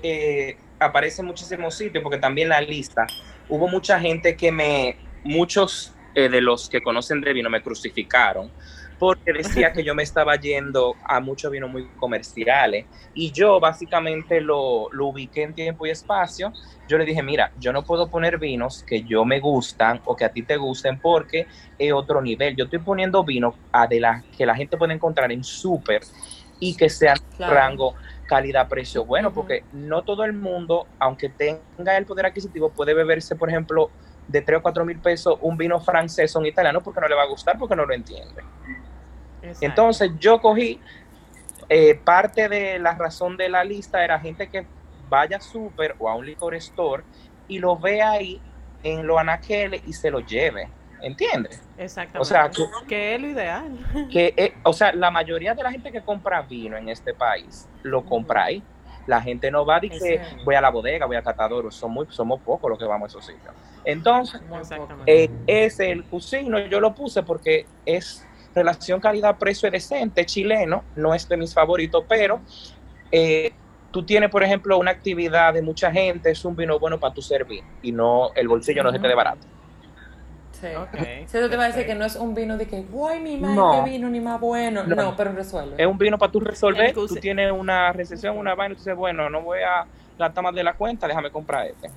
eh, 0.03 0.55
aparece 0.79 1.21
en 1.21 1.27
muchísimos 1.27 1.75
sitios, 1.75 2.03
porque 2.03 2.19
también 2.19 2.49
la 2.49 2.61
lista, 2.61 3.07
hubo 3.49 3.67
mucha 3.67 3.99
gente 3.99 4.35
que 4.35 4.51
me, 4.51 4.97
muchos 5.23 5.93
eh, 6.13 6.29
de 6.29 6.41
los 6.41 6.69
que 6.69 6.81
conocen 6.81 7.21
de 7.21 7.33
vino 7.33 7.49
me 7.49 7.61
crucificaron, 7.61 8.51
porque 9.01 9.33
decía 9.33 9.73
que 9.73 9.83
yo 9.83 9.95
me 9.95 10.03
estaba 10.03 10.35
yendo 10.35 10.93
a 11.07 11.19
muchos 11.19 11.49
vinos 11.49 11.71
muy 11.71 11.89
comerciales, 11.95 12.85
y 13.15 13.31
yo 13.31 13.59
básicamente 13.59 14.39
lo, 14.41 14.89
lo 14.91 15.07
ubiqué 15.07 15.41
en 15.41 15.55
tiempo 15.55 15.87
y 15.87 15.89
espacio. 15.89 16.53
Yo 16.87 16.99
le 16.99 17.05
dije, 17.05 17.23
mira, 17.23 17.51
yo 17.57 17.73
no 17.73 17.83
puedo 17.83 18.11
poner 18.11 18.37
vinos 18.37 18.83
que 18.85 19.01
yo 19.01 19.25
me 19.25 19.39
gustan 19.39 19.99
o 20.05 20.15
que 20.15 20.25
a 20.25 20.29
ti 20.31 20.43
te 20.43 20.55
gusten 20.55 20.99
porque 21.01 21.47
es 21.79 21.91
otro 21.91 22.21
nivel. 22.21 22.55
Yo 22.55 22.65
estoy 22.65 22.77
poniendo 22.77 23.23
vinos 23.23 23.55
a 23.71 23.87
de 23.87 24.01
las 24.01 24.23
que 24.37 24.45
la 24.45 24.53
gente 24.53 24.77
puede 24.77 24.93
encontrar 24.93 25.31
en 25.31 25.43
súper 25.43 26.01
y 26.59 26.77
que 26.77 26.87
sean 26.87 27.17
Claro. 27.35 27.55
rango 27.55 27.95
calidad-precio 28.27 29.03
bueno, 29.03 29.33
porque 29.33 29.63
no 29.71 30.03
todo 30.03 30.25
el 30.25 30.33
mundo, 30.33 30.85
aunque 30.99 31.29
tenga 31.29 31.97
el 31.97 32.05
poder 32.05 32.27
adquisitivo, 32.27 32.71
puede 32.71 32.93
beberse, 32.93 33.35
por 33.35 33.49
ejemplo, 33.49 33.89
de 34.27 34.41
3 34.41 34.59
o 34.59 34.61
4 34.61 34.85
mil 34.85 35.01
pesos 35.01 35.39
un 35.41 35.57
vino 35.57 35.79
francés 35.81 36.35
o 36.35 36.39
un 36.39 36.45
italiano 36.45 36.81
porque 36.83 37.01
no 37.01 37.07
le 37.07 37.15
va 37.15 37.23
a 37.23 37.27
gustar, 37.27 37.57
porque 37.57 37.75
no 37.75 37.83
lo 37.85 37.95
entiende. 37.95 38.43
Exacto. 39.41 39.65
Entonces 39.65 40.11
yo 40.19 40.39
cogí, 40.41 40.79
eh, 41.69 41.95
parte 41.95 42.49
de 42.49 42.79
la 42.79 42.93
razón 42.95 43.37
de 43.37 43.49
la 43.49 43.63
lista 43.63 44.03
era 44.03 44.19
gente 44.19 44.49
que 44.49 44.65
vaya 45.09 45.37
a 45.37 45.41
súper 45.41 45.95
o 45.99 46.09
a 46.09 46.15
un 46.15 46.25
licor 46.25 46.55
store 46.55 47.03
y 47.47 47.59
lo 47.59 47.77
vea 47.77 48.11
ahí 48.11 48.41
en 48.83 49.05
los 49.05 49.17
anaqueles 49.17 49.81
y 49.85 49.93
se 49.93 50.09
lo 50.09 50.19
lleve, 50.21 50.69
¿entiendes? 51.01 51.61
Exactamente. 51.77 52.19
o 52.19 52.25
sea, 52.25 52.49
que- 52.49 52.65
que 52.87 53.15
es 53.15 53.21
lo 53.21 53.27
ideal. 53.27 53.77
que, 54.11 54.33
eh, 54.37 54.53
o 54.63 54.73
sea, 54.73 54.91
la 54.93 55.11
mayoría 55.11 55.53
de 55.53 55.63
la 55.63 55.71
gente 55.71 55.91
que 55.91 56.01
compra 56.01 56.41
vino 56.41 56.77
en 56.77 56.89
este 56.89 57.13
país 57.13 57.67
lo 57.83 58.03
compra 58.05 58.45
ahí. 58.45 58.63
La 59.07 59.19
gente 59.19 59.49
no 59.49 59.65
va 59.65 59.79
de 59.79 59.89
que 59.89 60.21
voy 60.45 60.53
a 60.55 60.61
la 60.61 60.69
bodega, 60.69 61.07
voy 61.07 61.15
a 61.15 61.23
catador, 61.23 61.73
son 61.73 61.91
muy, 61.91 62.05
somos 62.11 62.39
pocos 62.41 62.69
los 62.69 62.77
que 62.77 62.85
vamos 62.85 63.05
a 63.05 63.17
esos 63.17 63.25
sitios. 63.25 63.53
Entonces, 63.83 64.39
eh, 65.07 65.29
ese 65.47 65.91
el 65.91 66.03
cocino 66.05 66.59
yo 66.59 66.79
lo 66.79 66.93
puse 66.93 67.23
porque 67.23 67.65
es 67.83 68.27
relación 68.53 68.99
calidad-precio 68.99 69.67
es 69.67 69.73
decente, 69.73 70.25
chileno, 70.25 70.83
no 70.95 71.13
es 71.13 71.27
de 71.27 71.37
mis 71.37 71.53
favoritos, 71.53 72.03
pero 72.07 72.39
eh, 73.11 73.51
tú 73.91 74.03
tienes, 74.05 74.29
por 74.29 74.43
ejemplo, 74.43 74.77
una 74.77 74.91
actividad 74.91 75.53
de 75.53 75.61
mucha 75.61 75.91
gente, 75.91 76.31
es 76.31 76.43
un 76.45 76.55
vino 76.55 76.79
bueno 76.79 76.99
para 76.99 77.13
tu 77.13 77.21
servir 77.21 77.63
y 77.81 77.91
no 77.91 78.31
el 78.35 78.47
bolsillo 78.47 78.83
no 78.83 78.91
se 78.91 78.99
te 78.99 79.07
dé 79.07 79.15
barato. 79.15 79.47
Sí. 80.53 80.67
Ok, 80.77 80.95
Si 81.27 81.39
yo 81.39 81.49
te 81.49 81.55
iba 81.55 81.63
a 81.63 81.67
decir 81.67 81.87
que 81.87 81.95
no 81.95 82.05
es 82.05 82.15
un 82.15 82.35
vino 82.35 82.55
de 82.55 82.67
que, 82.67 82.83
guay, 82.83 83.19
mi 83.19 83.35
madre, 83.37 83.55
No. 83.55 83.83
qué 83.83 83.89
vino, 83.89 84.07
ni 84.09 84.19
más 84.19 84.39
bueno. 84.39 84.83
No, 84.83 84.95
No. 84.95 85.15
pero 85.17 85.31
resuelve. 85.31 85.75
Es 85.81 85.87
un 85.87 85.97
vino 85.97 86.19
para 86.19 86.31
tú 86.31 86.39
resolver, 86.39 86.93
tú 86.93 87.07
tienes 87.15 87.51
una 87.51 87.91
recesión, 87.91 88.37
una 88.37 88.53
vaina, 88.53 88.73
y 88.73 88.75
tú 88.75 88.81
dices, 88.83 88.95
bueno, 88.95 89.27
no 89.27 89.41
voy 89.41 89.59
a 89.59 89.85
gastar 90.19 90.43
más 90.43 90.53
de 90.53 90.63
la 90.63 90.73
cuenta, 90.75 91.07
déjame 91.07 91.31
comprar 91.31 91.65
este. 91.65 91.89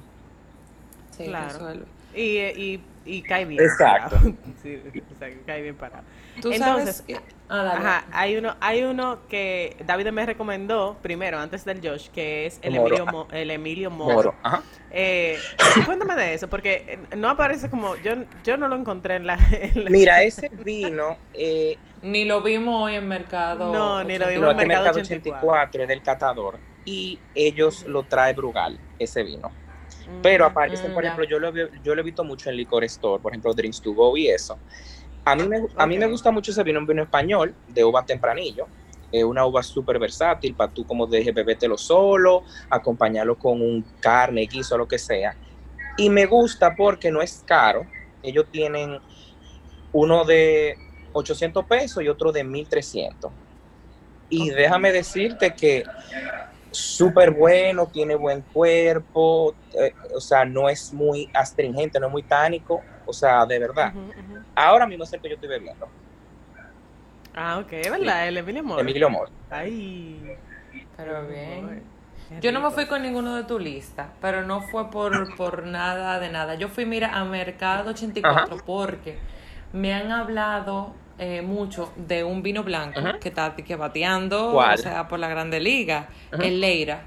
Sí, 1.10 1.26
Claro. 1.26 1.52
resuelve. 1.52 1.84
Y, 2.14 2.36
eh, 2.38 2.52
y, 2.56 2.80
y 3.04 3.22
cae 3.22 3.44
bien. 3.44 3.62
Exacto. 3.62 4.16
parado. 4.16 4.34
Sí, 4.62 4.80
exacto, 4.94 5.38
cae 5.46 5.60
bien 5.62 5.76
parado. 5.76 6.04
Tú 6.40 6.50
Entonces, 6.50 6.96
sabes 6.96 7.02
que... 7.02 7.34
Ah. 7.50 7.74
Ajá, 7.76 8.04
hay 8.12 8.36
uno, 8.36 8.56
hay 8.60 8.82
uno 8.82 9.18
que 9.28 9.76
David 9.84 10.08
me 10.08 10.24
recomendó 10.24 10.96
primero, 11.02 11.38
antes 11.38 11.64
del 11.66 11.86
Josh, 11.86 12.08
que 12.08 12.46
es 12.46 12.58
el 12.62 12.74
Moro. 12.74 12.86
Emilio, 12.96 13.06
Mo- 13.12 13.28
el 13.30 13.50
Emilio 13.50 13.90
Moro. 13.90 14.14
Moro. 14.14 14.34
Ajá. 14.42 14.62
Eh, 14.90 15.38
cuéntame 15.86 16.16
de 16.16 16.32
eso, 16.34 16.48
porque 16.48 16.98
eh, 17.10 17.16
no 17.16 17.28
aparece 17.28 17.68
como, 17.68 17.94
yo, 17.96 18.14
yo 18.42 18.56
no 18.56 18.68
lo 18.68 18.76
encontré 18.76 19.16
en 19.16 19.26
la... 19.26 19.38
en 19.50 19.84
la- 19.84 19.90
Mira, 19.90 20.22
ese 20.24 20.48
vino, 20.48 21.18
eh, 21.34 21.76
Ni 22.00 22.24
lo 22.24 22.40
vimos 22.40 22.84
hoy 22.84 22.94
en 22.94 23.06
mercado. 23.06 23.70
No, 23.70 24.02
ni 24.02 24.16
lo 24.18 24.28
vimos 24.28 24.50
en 24.50 24.56
Mercado 24.56 24.84
Mercado 24.84 25.00
84 25.00 25.46
84 25.46 25.82
es 25.82 25.88
del 25.88 26.02
catador 26.02 26.58
y 26.86 27.18
ellos 27.34 27.84
lo 27.86 28.04
trae 28.04 28.32
Brugal, 28.32 28.78
ese 28.98 29.22
vino. 29.22 29.50
Mm, 30.06 30.20
Pero 30.22 30.46
aparece, 30.46 30.88
Mm, 30.88 30.92
por 30.92 31.04
ejemplo, 31.04 31.24
yo 31.24 31.38
lo, 31.38 31.52
yo 31.82 31.94
lo 31.94 32.00
he 32.00 32.04
visto 32.04 32.24
mucho 32.24 32.50
en 32.50 32.56
Liquor 32.56 32.84
Store, 32.84 33.20
por 33.22 33.32
ejemplo, 33.32 33.54
Drinks 33.54 33.80
to 33.80 33.92
Go 33.92 34.16
y 34.16 34.28
eso. 34.28 34.60
A 35.24 35.34
mí 35.36 35.48
me, 35.48 35.58
a 35.76 35.86
mí 35.86 35.98
me 35.98 36.06
gusta 36.06 36.30
mucho 36.30 36.50
ese 36.50 36.62
vino, 36.62 36.80
un 36.80 36.86
vino 36.86 37.02
español 37.02 37.56
de 37.66 37.84
uva 37.84 38.04
tempranillo. 38.04 38.68
Es 39.10 39.24
una 39.24 39.46
uva 39.46 39.62
súper 39.62 39.98
versátil 39.98 40.54
para 40.56 40.72
tú, 40.72 40.84
como 40.86 41.06
dije, 41.06 41.32
bebértelo 41.32 41.78
solo, 41.78 42.44
acompañarlo 42.68 43.38
con 43.38 43.62
un 43.62 43.86
carne, 44.00 44.46
guiso, 44.46 44.76
lo 44.76 44.88
que 44.88 44.98
sea. 44.98 45.36
Y 45.96 46.10
me 46.10 46.26
gusta 46.26 46.74
porque 46.76 47.10
no 47.10 47.22
es 47.22 47.42
caro. 47.46 47.86
Ellos 48.22 48.46
tienen 48.50 48.98
uno 49.92 50.24
de 50.24 50.76
800 51.12 51.64
pesos 51.66 52.02
y 52.02 52.08
otro 52.08 52.32
de 52.32 52.44
1300. 52.44 53.32
Y 54.28 54.50
déjame 54.50 54.92
decirte 54.92 55.54
que 55.54 55.84
súper 56.74 57.30
bueno, 57.30 57.86
tiene 57.86 58.14
buen 58.14 58.42
cuerpo, 58.42 59.54
eh, 59.72 59.92
o 60.14 60.20
sea, 60.20 60.44
no 60.44 60.68
es 60.68 60.92
muy 60.92 61.30
astringente, 61.32 61.98
no 62.00 62.06
es 62.06 62.12
muy 62.12 62.22
tánico, 62.22 62.82
o 63.06 63.12
sea, 63.12 63.46
de 63.46 63.58
verdad. 63.58 63.92
Ahora 64.54 64.86
mismo 64.86 65.04
es 65.04 65.12
el 65.12 65.20
que 65.20 65.28
yo 65.28 65.34
estoy 65.34 65.48
bebiendo, 65.48 65.88
Ah, 67.36 67.58
ok, 67.58 67.72
es 67.72 67.90
verdad, 67.90 68.28
el 68.28 68.36
Emilio 68.36 68.62
Moro. 68.62 68.80
Emilio 68.80 69.10
Moro. 69.10 69.30
Ay. 69.50 70.36
Pero 70.96 71.26
bien. 71.26 71.82
Yo 72.40 72.52
no 72.52 72.60
me 72.60 72.70
fui 72.70 72.86
con 72.86 73.02
ninguno 73.02 73.34
de 73.36 73.44
tu 73.44 73.58
lista, 73.58 74.12
pero 74.20 74.44
no 74.44 74.62
fue 74.62 74.90
por, 74.90 75.36
por 75.36 75.66
nada 75.66 76.18
de 76.20 76.30
nada. 76.30 76.54
Yo 76.54 76.68
fui, 76.68 76.86
mira, 76.86 77.18
a 77.18 77.24
Mercado 77.24 77.90
84 77.90 78.58
porque 78.64 79.18
me 79.72 79.92
han 79.92 80.10
hablado 80.10 80.94
eh, 81.18 81.42
mucho 81.42 81.92
de 81.96 82.24
un 82.24 82.42
vino 82.42 82.62
blanco 82.62 82.98
Ajá. 82.98 83.18
que 83.20 83.28
está 83.28 83.54
que 83.54 83.76
bateando, 83.76 84.52
¿Cuál? 84.52 84.74
o 84.74 84.78
sea, 84.78 85.08
por 85.08 85.18
la 85.18 85.28
Grande 85.28 85.60
Liga, 85.60 86.08
Ajá. 86.32 86.42
el 86.42 86.60
Leira. 86.60 87.06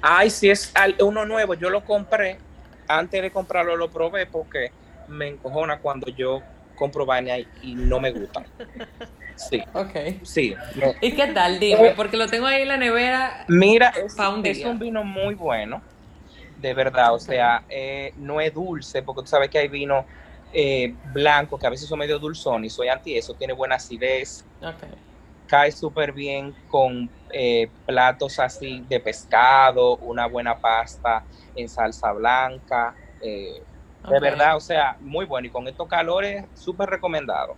Ay, 0.00 0.30
si 0.30 0.50
es 0.50 0.72
uno 1.00 1.24
nuevo, 1.24 1.54
yo 1.54 1.70
lo 1.70 1.84
compré, 1.84 2.38
antes 2.88 3.22
de 3.22 3.30
comprarlo 3.30 3.76
lo 3.76 3.90
probé 3.90 4.26
porque 4.26 4.72
me 5.08 5.28
encojona 5.28 5.78
cuando 5.78 6.08
yo 6.10 6.42
compro 6.74 7.04
vaina 7.06 7.38
y, 7.38 7.46
y 7.62 7.74
no 7.74 8.00
me 8.00 8.10
gustan. 8.10 8.46
Sí. 9.36 9.62
Ok. 9.74 10.24
Sí. 10.24 10.54
¿Y 11.00 11.12
qué 11.12 11.28
tal? 11.28 11.58
Dime, 11.58 11.94
porque 11.96 12.16
lo 12.16 12.28
tengo 12.28 12.46
ahí 12.46 12.62
en 12.62 12.68
la 12.68 12.76
nevera. 12.76 13.44
Mira, 13.48 13.88
es, 13.88 14.16
un, 14.18 14.44
es 14.46 14.64
un 14.64 14.78
vino 14.78 15.04
muy 15.04 15.34
bueno, 15.34 15.82
de 16.58 16.74
verdad. 16.74 17.14
O 17.14 17.18
sea, 17.18 17.64
eh, 17.68 18.12
no 18.16 18.40
es 18.40 18.52
dulce, 18.52 19.02
porque 19.02 19.22
tú 19.22 19.28
sabes 19.28 19.48
que 19.48 19.58
hay 19.58 19.68
vino 19.68 20.06
eh, 20.52 20.94
blanco 21.12 21.58
que 21.58 21.66
a 21.66 21.70
veces 21.70 21.88
son 21.88 21.98
medio 21.98 22.18
dulzón 22.18 22.64
y 22.64 22.70
soy 22.70 22.88
anti 22.88 23.16
eso, 23.16 23.34
tiene 23.34 23.52
buena 23.52 23.76
acidez. 23.76 24.44
Okay. 24.58 24.90
Cae 25.46 25.72
súper 25.72 26.12
bien 26.12 26.54
con 26.68 27.10
eh, 27.30 27.68
platos 27.86 28.38
así 28.38 28.84
de 28.88 29.00
pescado, 29.00 29.96
una 29.96 30.26
buena 30.26 30.58
pasta 30.58 31.24
en 31.54 31.68
salsa 31.68 32.12
blanca. 32.12 32.94
Eh, 33.20 33.62
de 34.08 34.20
verdad, 34.20 34.56
o 34.56 34.60
sea, 34.60 34.96
muy 35.00 35.26
bueno. 35.26 35.46
Y 35.46 35.50
con 35.50 35.68
estos 35.68 35.88
calores, 35.88 36.44
súper 36.54 36.88
recomendado. 36.88 37.56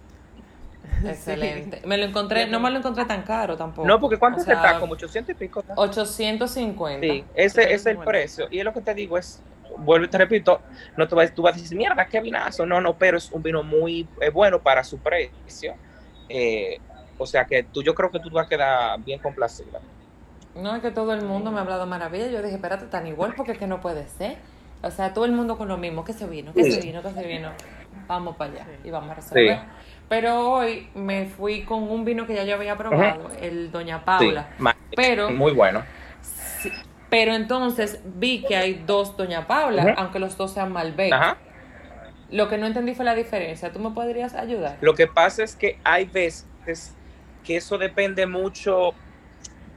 Excelente. 1.04 1.80
Me 1.86 1.96
lo 1.96 2.04
encontré, 2.04 2.46
no 2.46 2.60
me 2.60 2.70
lo 2.70 2.78
encontré 2.78 3.04
tan 3.04 3.22
caro 3.22 3.56
tampoco. 3.56 3.86
No, 3.86 3.98
porque 4.00 4.18
¿cuánto 4.18 4.40
está? 4.40 4.78
Como 4.78 4.92
800 4.94 5.30
y 5.30 5.34
pico. 5.34 5.64
850. 5.76 7.06
Sí, 7.06 7.24
ese 7.34 7.72
es 7.72 7.86
el 7.86 7.98
precio. 7.98 8.46
Y 8.50 8.58
es 8.58 8.64
lo 8.64 8.72
que 8.72 8.80
te 8.80 8.94
digo, 8.94 9.16
es, 9.18 9.42
vuelvo 9.78 10.06
y 10.06 10.08
te 10.08 10.18
repito, 10.18 10.60
no 10.96 11.06
te 11.08 11.14
vas, 11.14 11.34
tú 11.34 11.42
vas 11.42 11.56
a 11.56 11.60
decir, 11.60 11.76
mierda, 11.76 12.06
qué 12.06 12.20
vinazo. 12.20 12.66
No, 12.66 12.80
no, 12.80 12.94
pero 12.94 13.18
es 13.18 13.30
un 13.32 13.42
vino 13.42 13.62
muy 13.62 14.08
bueno 14.32 14.60
para 14.60 14.84
su 14.84 14.98
precio. 14.98 15.74
Eh, 16.28 16.78
o 17.18 17.26
sea 17.26 17.44
que 17.44 17.62
tú, 17.62 17.82
yo 17.82 17.94
creo 17.94 18.10
que 18.10 18.20
tú 18.20 18.30
vas 18.30 18.46
a 18.46 18.48
quedar 18.48 19.00
bien 19.00 19.20
complacida. 19.20 19.80
No, 20.54 20.74
es 20.76 20.82
que 20.82 20.90
todo 20.90 21.12
el 21.12 21.22
mundo 21.22 21.50
me 21.50 21.58
ha 21.58 21.62
hablado 21.62 21.86
maravilla. 21.86 22.28
Yo 22.28 22.42
dije, 22.42 22.56
espérate, 22.56 22.86
tan 22.86 23.06
igual 23.06 23.34
porque 23.36 23.52
es 23.52 23.58
que 23.58 23.66
no 23.66 23.80
puede 23.80 24.06
ser. 24.06 24.36
O 24.82 24.90
sea, 24.90 25.14
todo 25.14 25.24
el 25.24 25.32
mundo 25.32 25.56
con 25.56 25.68
lo 25.68 25.78
mismo, 25.78 26.04
que 26.04 26.12
se 26.12 26.26
vino, 26.26 26.52
que 26.52 26.70
se 26.70 26.80
vino, 26.80 27.02
que 27.02 27.10
se 27.10 27.26
vino. 27.26 27.50
Vamos 28.06 28.36
para 28.36 28.52
allá 28.52 28.66
y 28.84 28.90
vamos 28.90 29.10
a 29.10 29.14
resolver. 29.14 29.58
Pero 30.08 30.50
hoy 30.50 30.88
me 30.94 31.26
fui 31.26 31.62
con 31.62 31.84
un 31.84 32.04
vino 32.04 32.26
que 32.26 32.34
ya 32.34 32.44
yo 32.44 32.54
había 32.54 32.76
probado, 32.76 33.30
el 33.40 33.72
Doña 33.72 34.04
Paula. 34.04 34.48
pero 34.94 35.30
muy 35.30 35.52
bueno. 35.52 35.82
Pero 37.14 37.32
entonces 37.32 38.00
vi 38.04 38.42
que 38.42 38.56
hay 38.56 38.74
dos 38.74 39.16
Doña 39.16 39.46
Paula, 39.46 39.94
aunque 39.98 40.18
los 40.18 40.36
dos 40.36 40.52
sean 40.52 40.72
Malbec. 40.72 41.12
Ajá. 41.12 41.36
Lo 42.32 42.48
que 42.48 42.58
no 42.58 42.66
entendí 42.66 42.92
fue 42.96 43.04
la 43.04 43.14
diferencia. 43.14 43.70
¿Tú 43.70 43.78
me 43.78 43.90
podrías 43.90 44.34
ayudar? 44.34 44.78
Lo 44.80 44.94
que 44.94 45.06
pasa 45.06 45.44
es 45.44 45.54
que 45.54 45.78
hay 45.84 46.06
veces 46.06 46.44
que 47.44 47.56
eso 47.56 47.78
depende 47.78 48.26
mucho 48.26 48.94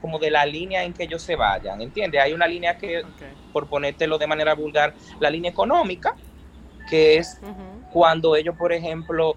como 0.01 0.17
de 0.17 0.32
la 0.32 0.48
línea 0.48 0.84
en 0.84 0.94
que 0.94 1.03
ellos 1.03 1.22
se 1.22 1.36
vayan, 1.36 1.79
¿entiendes? 1.79 2.24
Hay 2.24 2.34
una 2.34 2.48
línea 2.48 2.75
que, 2.75 3.03
por 3.53 3.70
ponértelo 3.70 4.17
de 4.17 4.25
manera 4.25 4.56
vulgar, 4.56 4.96
la 5.20 5.29
línea 5.29 5.51
económica, 5.51 6.15
que 6.89 7.17
es 7.17 7.39
cuando 7.94 8.36
ellos, 8.36 8.56
por 8.58 8.74
ejemplo, 8.74 9.36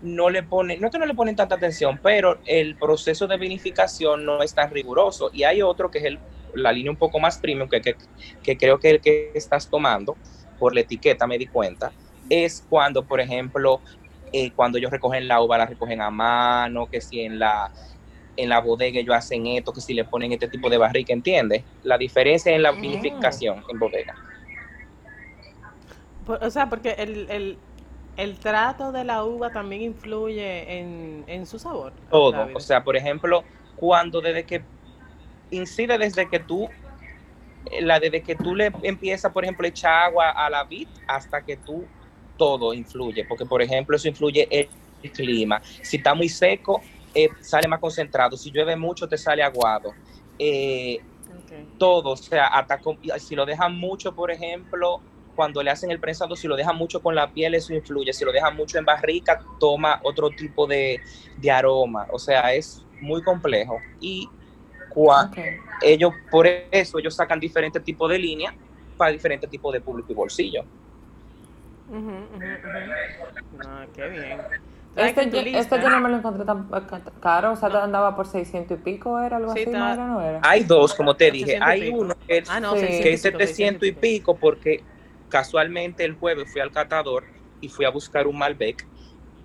no 0.00 0.30
le 0.30 0.42
ponen, 0.42 0.80
no 0.80 0.86
es 0.86 0.92
que 0.94 0.98
no 0.98 1.04
le 1.04 1.12
ponen 1.12 1.36
tanta 1.36 1.56
atención, 1.56 2.00
pero 2.02 2.38
el 2.46 2.74
proceso 2.76 3.26
de 3.26 3.36
vinificación 3.36 4.24
no 4.24 4.42
es 4.42 4.54
tan 4.54 4.70
riguroso. 4.70 5.28
Y 5.34 5.42
hay 5.42 5.60
otro 5.60 5.90
que 5.90 5.98
es 5.98 6.04
el, 6.04 6.18
la 6.56 6.72
línea 6.72 6.90
un 6.90 6.96
poco 6.96 7.18
más 7.18 7.38
premium, 7.38 7.68
que, 7.68 7.80
que, 8.42 8.56
creo 8.56 8.78
que 8.78 8.90
el 8.90 9.00
que 9.00 9.32
estás 9.34 9.68
tomando, 9.68 10.16
por 10.58 10.74
la 10.74 10.80
etiqueta 10.80 11.26
me 11.26 11.38
di 11.38 11.46
cuenta, 11.46 11.92
es 12.28 12.64
cuando, 12.68 13.04
por 13.04 13.20
ejemplo, 13.20 13.80
eh, 14.32 14.50
cuando 14.52 14.78
ellos 14.78 14.90
recogen 14.90 15.28
la 15.28 15.40
uva, 15.40 15.58
la 15.58 15.66
recogen 15.66 16.00
a 16.00 16.10
mano, 16.10 16.86
que 16.86 17.00
si 17.00 17.20
en 17.20 17.38
la, 17.38 17.70
en 18.36 18.48
la 18.48 18.60
bodega 18.60 19.00
ellos 19.00 19.14
hacen 19.14 19.46
esto, 19.46 19.72
que 19.72 19.80
si 19.80 19.94
le 19.94 20.04
ponen 20.04 20.32
este 20.32 20.48
tipo 20.48 20.68
de 20.68 20.78
barrica, 20.78 21.12
¿entiendes? 21.12 21.62
La 21.82 21.98
diferencia 21.98 22.54
en 22.54 22.62
la 22.62 22.72
mm. 22.72 22.80
vinificación 22.80 23.62
en 23.68 23.78
bodega. 23.78 24.14
O 26.26 26.50
sea, 26.50 26.68
porque 26.68 26.90
el, 26.98 27.58
el, 28.16 28.38
trato 28.38 28.90
de 28.90 29.04
la 29.04 29.22
uva 29.22 29.52
también 29.52 29.82
influye 29.82 30.80
en, 31.26 31.46
su 31.46 31.58
sabor. 31.58 31.92
Todo. 32.10 32.48
O 32.54 32.60
sea, 32.60 32.82
por 32.82 32.96
ejemplo, 32.96 33.44
cuando 33.76 34.20
desde 34.20 34.44
que 34.44 34.62
incide 35.50 35.98
desde 35.98 36.28
que 36.28 36.38
tú 36.38 36.68
eh, 37.70 37.82
la 37.82 37.98
desde 38.00 38.22
que 38.22 38.34
tú 38.34 38.54
le 38.54 38.72
empiezas, 38.82 39.32
por 39.32 39.44
ejemplo, 39.44 39.66
echar 39.66 40.04
agua 40.04 40.30
a 40.30 40.50
la 40.50 40.64
vid 40.64 40.88
hasta 41.06 41.42
que 41.42 41.56
tú 41.56 41.84
todo 42.36 42.74
influye, 42.74 43.24
porque 43.24 43.46
por 43.46 43.62
ejemplo 43.62 43.96
eso 43.96 44.08
influye 44.08 44.46
el, 44.50 44.68
clima. 45.12 45.62
Si 45.82 45.98
está 45.98 46.14
muy 46.14 46.28
seco, 46.28 46.82
eh, 47.14 47.28
sale 47.40 47.68
más 47.68 47.78
concentrado. 47.78 48.36
Si 48.36 48.50
llueve 48.50 48.74
mucho, 48.74 49.08
te 49.08 49.16
sale 49.16 49.40
aguado. 49.40 49.94
Eh, 50.36 50.98
todo, 51.78 52.10
o 52.10 52.16
sea, 52.16 52.46
hasta 52.46 52.80
si 53.18 53.36
lo 53.36 53.46
dejan 53.46 53.76
mucho, 53.76 54.14
por 54.16 54.32
ejemplo, 54.32 55.00
cuando 55.36 55.62
le 55.62 55.70
hacen 55.70 55.90
el 55.90 56.00
prensado, 56.00 56.34
si 56.34 56.48
lo 56.48 56.56
dejan 56.56 56.76
mucho 56.76 57.00
con 57.00 57.14
la 57.14 57.32
piel, 57.32 57.54
eso 57.54 57.74
influye. 57.74 58.12
Si 58.12 58.24
lo 58.24 58.32
dejan 58.32 58.56
mucho 58.56 58.78
en 58.78 58.84
barrica, 58.84 59.40
toma 59.60 60.00
otro 60.02 60.30
tipo 60.30 60.66
de, 60.66 61.00
aroma. 61.52 62.08
O 62.10 62.18
sea, 62.18 62.52
es 62.54 62.84
muy 63.00 63.22
complejo. 63.22 63.78
Y 64.00 64.28
ellos, 65.82 66.12
por 66.30 66.46
eso, 66.46 66.98
ellos 66.98 67.14
sacan 67.14 67.38
diferentes 67.38 67.82
tipos 67.84 68.10
de 68.10 68.18
líneas 68.18 68.54
para 68.96 69.12
diferentes 69.12 69.48
tipos 69.50 69.72
de 69.72 69.80
público 69.80 70.12
y 70.12 70.14
bolsillo. 70.14 70.64
Ah, 73.64 73.86
qué 73.94 74.08
bien. 74.08 74.40
Este, 74.96 75.30
yo, 75.30 75.40
este 75.58 75.78
yo 75.78 75.90
no 75.90 76.00
me 76.00 76.08
lo 76.08 76.16
encontré 76.16 76.44
tan 76.46 76.66
caro, 77.20 77.52
o 77.52 77.56
sea, 77.56 77.68
andaba 77.84 78.16
por 78.16 78.26
600 78.26 78.78
y 78.78 78.82
pico, 78.82 79.20
¿era 79.20 79.36
algo 79.36 79.52
así? 79.52 79.66
No, 79.66 79.92
era, 79.92 80.06
no 80.06 80.22
era. 80.22 80.40
Hay 80.42 80.64
dos, 80.64 80.94
como 80.94 81.14
te 81.14 81.30
dije, 81.30 81.58
hay 81.60 81.90
uno 81.90 82.14
que 82.26 82.38
es, 82.38 82.48
ah, 82.48 82.62
que 82.74 83.12
es 83.12 83.20
700 83.20 83.86
y 83.86 83.92
pico 83.92 84.36
porque 84.36 84.82
casualmente 85.28 86.02
el 86.02 86.14
jueves 86.14 86.50
fui 86.50 86.62
al 86.62 86.70
catador 86.70 87.24
y 87.60 87.68
fui 87.68 87.84
a 87.84 87.90
buscar 87.90 88.26
un 88.26 88.38
Malbec 88.38 88.86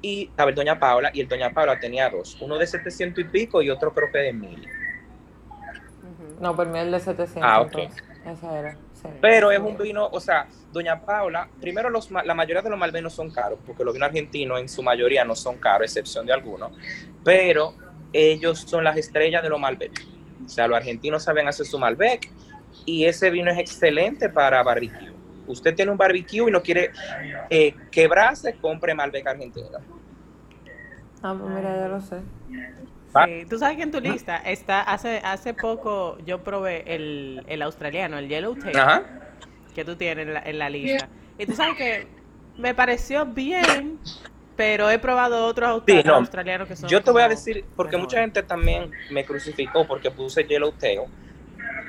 y 0.02 0.28
estaba 0.30 0.52
el 0.52 0.56
Doña 0.56 0.80
Paula 0.80 1.12
y 1.14 1.20
el 1.20 1.28
Doña 1.28 1.52
Paula 1.52 1.78
tenía 1.82 2.10
dos, 2.10 2.38
uno 2.40 2.58
de 2.58 2.66
700 2.66 3.20
y 3.22 3.28
pico 3.28 3.62
y 3.62 3.70
otro 3.70 3.94
creo 3.94 4.10
que 4.10 4.20
de 4.20 4.34
mil. 4.34 4.68
No, 6.42 6.56
por 6.56 6.68
mí 6.68 6.80
el 6.80 6.92
de 6.92 7.00
700. 7.00 7.44
Ah, 7.44 7.62
ok. 7.62 7.78
Esa 8.26 8.60
era. 8.60 8.78
Pero 9.20 9.52
es 9.52 9.60
un 9.60 9.78
vino, 9.78 10.08
o 10.12 10.20
sea, 10.20 10.48
Doña 10.72 11.00
Paula, 11.02 11.48
primero 11.60 11.90
los, 11.90 12.10
la 12.12 12.34
mayoría 12.34 12.62
de 12.62 12.70
los 12.70 12.78
malvenos 12.78 13.14
son 13.14 13.32
caros, 13.32 13.60
porque 13.66 13.84
los 13.84 13.94
vinos 13.94 14.08
argentinos 14.08 14.60
en 14.60 14.70
su 14.70 14.84
mayoría 14.84 15.24
no 15.24 15.36
son 15.36 15.58
caros, 15.58 15.86
excepción 15.86 16.26
de 16.26 16.34
algunos, 16.34 16.72
pero 17.24 17.76
ellos 18.14 18.60
son 18.60 18.84
las 18.84 18.98
estrellas 18.98 19.42
de 19.42 19.50
los 19.50 19.60
Malbec. 19.60 20.06
O 20.46 20.50
sea, 20.50 20.68
los 20.68 20.78
argentinos 20.78 21.24
saben 21.24 21.48
hacer 21.48 21.66
su 21.66 21.80
Malbec 21.80 22.30
y 22.86 23.06
ese 23.06 23.30
vino 23.30 23.52
es 23.52 23.58
excelente 23.58 24.30
para 24.30 24.62
barbecue. 24.62 25.12
Usted 25.48 25.76
tiene 25.76 25.92
un 25.92 25.98
barbecue 25.98 26.48
y 26.48 26.52
no 26.52 26.62
quiere 26.62 26.92
eh, 27.50 27.74
quebrarse, 27.92 28.56
compre 28.56 28.94
Malbec 28.94 29.26
argentino. 29.26 29.80
Ah, 31.24 31.36
pues 31.40 31.52
mira, 31.54 31.76
ya 31.76 31.88
lo 31.88 32.02
sé. 32.02 32.18
Sí, 33.26 33.46
tú 33.50 33.58
sabes 33.58 33.78
que 33.78 33.84
en 33.84 33.92
tu 33.92 34.00
lista 34.00 34.38
está, 34.38 34.82
hace, 34.82 35.18
hace 35.24 35.54
poco 35.54 36.18
yo 36.26 36.44
probé 36.44 36.84
el, 36.96 37.44
el 37.48 37.62
australiano, 37.62 38.18
el 38.18 38.30
Yellowtail, 38.30 38.78
Ajá. 38.78 39.04
que 39.76 39.84
tú 39.84 39.96
tienes 39.96 40.28
en 40.28 40.34
la, 40.34 40.42
en 40.42 40.60
la 40.60 40.70
lista. 40.70 41.10
Y 41.38 41.46
tú 41.46 41.54
sabes 41.54 41.76
que 41.76 42.08
me 42.58 42.74
pareció 42.74 43.26
bien, 43.26 44.00
pero 44.56 44.90
he 44.90 44.98
probado 45.00 45.46
otros 45.46 45.84
australianos 46.06 46.68
que 46.68 46.76
son. 46.76 46.90
Yo 46.90 47.02
te 47.02 47.12
voy 47.12 47.22
a 47.22 47.28
decir, 47.28 47.66
porque 47.76 47.98
mucha 47.98 48.22
gente 48.22 48.44
también 48.44 48.92
me 49.10 49.26
crucificó 49.26 49.86
porque 49.86 50.10
puse 50.10 50.46
Yellowtail. 50.46 51.02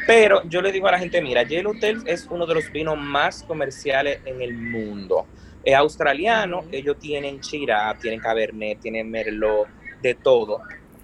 Pero 0.06 0.42
yo 0.48 0.60
le 0.60 0.72
digo 0.72 0.88
a 0.88 0.92
la 0.92 0.98
gente, 0.98 1.22
mira, 1.22 1.44
Yellowtail 1.44 2.02
es 2.06 2.26
uno 2.26 2.46
de 2.46 2.54
los 2.54 2.72
vinos 2.72 2.98
más 2.98 3.44
comerciales 3.44 4.20
en 4.24 4.42
el 4.42 4.54
mundo. 4.54 5.26
Es 5.62 5.76
australiano, 5.76 6.64
ellos 6.72 6.98
tienen 6.98 7.40
Chira, 7.40 7.96
tienen 8.00 8.18
Cabernet, 8.18 8.80
tienen 8.80 9.08
Merlot, 9.08 9.68
de 10.00 10.14
todo 10.14 10.60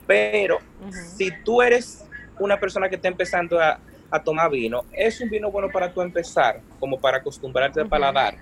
pero 0.09 0.59
si 0.91 1.31
tú 1.45 1.61
eres 1.61 2.03
una 2.41 2.59
persona 2.59 2.89
que 2.89 2.97
está 2.97 3.09
empezando 3.09 3.61
a, 3.61 3.79
tomar 4.25 4.51
vino, 4.51 4.87
es 4.91 5.21
un 5.21 5.29
vino 5.29 5.51
bueno 5.51 5.69
para 5.71 5.93
tú 5.93 6.01
empezar, 6.01 6.63
como 6.81 6.99
para 6.99 7.19
acostumbrarte 7.19 7.79
al 7.79 7.89
paladar. 7.91 8.37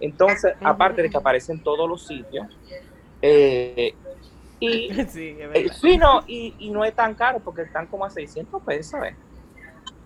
Entonces, 0.00 0.54
aparte 0.62 1.02
de 1.02 1.10
que 1.10 1.18
aparece 1.18 1.52
en 1.52 1.62
todos 1.62 1.86
los 1.86 2.06
sitios, 2.06 2.46
eh, 3.20 3.94
y, 4.58 4.90
sí, 5.10 5.36
eh, 5.38 5.68
y, 6.26 6.54
y, 6.58 6.70
no 6.70 6.82
es 6.82 6.94
tan 6.94 7.14
caro 7.14 7.40
porque 7.40 7.60
están 7.60 7.86
como 7.88 8.06
a 8.06 8.10
600 8.10 8.62
pesos. 8.62 9.04
¿eh? 9.04 9.14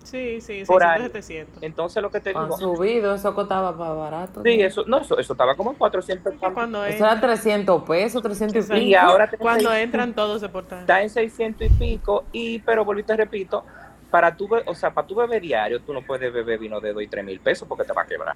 Sí, 0.07 0.39
sí, 0.39 0.65
600, 0.65 1.01
700. 1.01 1.63
Entonces 1.63 2.01
lo 2.01 2.09
que 2.09 2.21
te 2.21 2.29
digo. 2.29 2.39
Ha 2.39 2.57
subido, 2.57 3.13
eso 3.13 3.35
costaba 3.35 3.73
más 3.73 3.97
barato. 3.97 4.41
Sí, 4.41 4.61
eso, 4.61 4.85
no, 4.87 4.99
eso, 4.99 5.19
eso 5.19 5.33
estaba 5.33 5.53
como 5.53 5.71
en 5.71 5.75
400 5.75 6.33
Cuando 6.53 6.85
Eso 6.85 7.03
era 7.03 7.19
300 7.19 7.83
pesos, 7.83 8.23
300 8.23 8.55
y 8.55 8.69
pico. 8.69 8.77
Y 8.77 8.95
ahora 8.95 9.29
cuando 9.37 9.73
entran 9.73 10.13
todos 10.13 10.39
se 10.39 10.47
portan. 10.47 10.79
Está 10.79 11.01
en 11.01 11.09
600 11.09 11.67
y 11.67 11.69
pico, 11.71 12.23
y 12.31 12.59
pero 12.59 12.85
volviste 12.85 13.17
repito, 13.17 13.65
para 14.09 14.33
tu, 14.33 14.47
o 14.65 14.73
sea, 14.73 14.93
para 14.93 15.05
tu 15.05 15.13
bebé 15.13 15.41
diario, 15.41 15.81
tú 15.81 15.91
no 15.93 16.01
puedes 16.01 16.31
beber 16.31 16.57
vino 16.57 16.79
de 16.79 16.93
2 16.93 17.03
y 17.03 17.07
3 17.07 17.25
mil 17.25 17.41
pesos 17.41 17.67
porque 17.67 17.83
te 17.83 17.91
va 17.91 18.03
a 18.03 18.05
quebrar. 18.05 18.35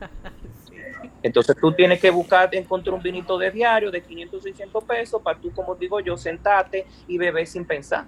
Entonces 1.22 1.56
tú 1.58 1.72
tienes 1.72 2.02
que 2.02 2.10
buscar, 2.10 2.54
encontrar 2.54 2.94
un 2.94 3.02
vinito 3.02 3.38
de 3.38 3.50
diario 3.50 3.90
de 3.90 4.02
500, 4.02 4.42
600 4.42 4.84
pesos 4.84 5.22
para 5.22 5.38
tú, 5.38 5.50
como 5.52 5.74
digo 5.74 6.00
yo, 6.00 6.18
sentarte 6.18 6.86
y 7.08 7.16
beber 7.16 7.46
sin 7.46 7.64
pensar. 7.64 8.04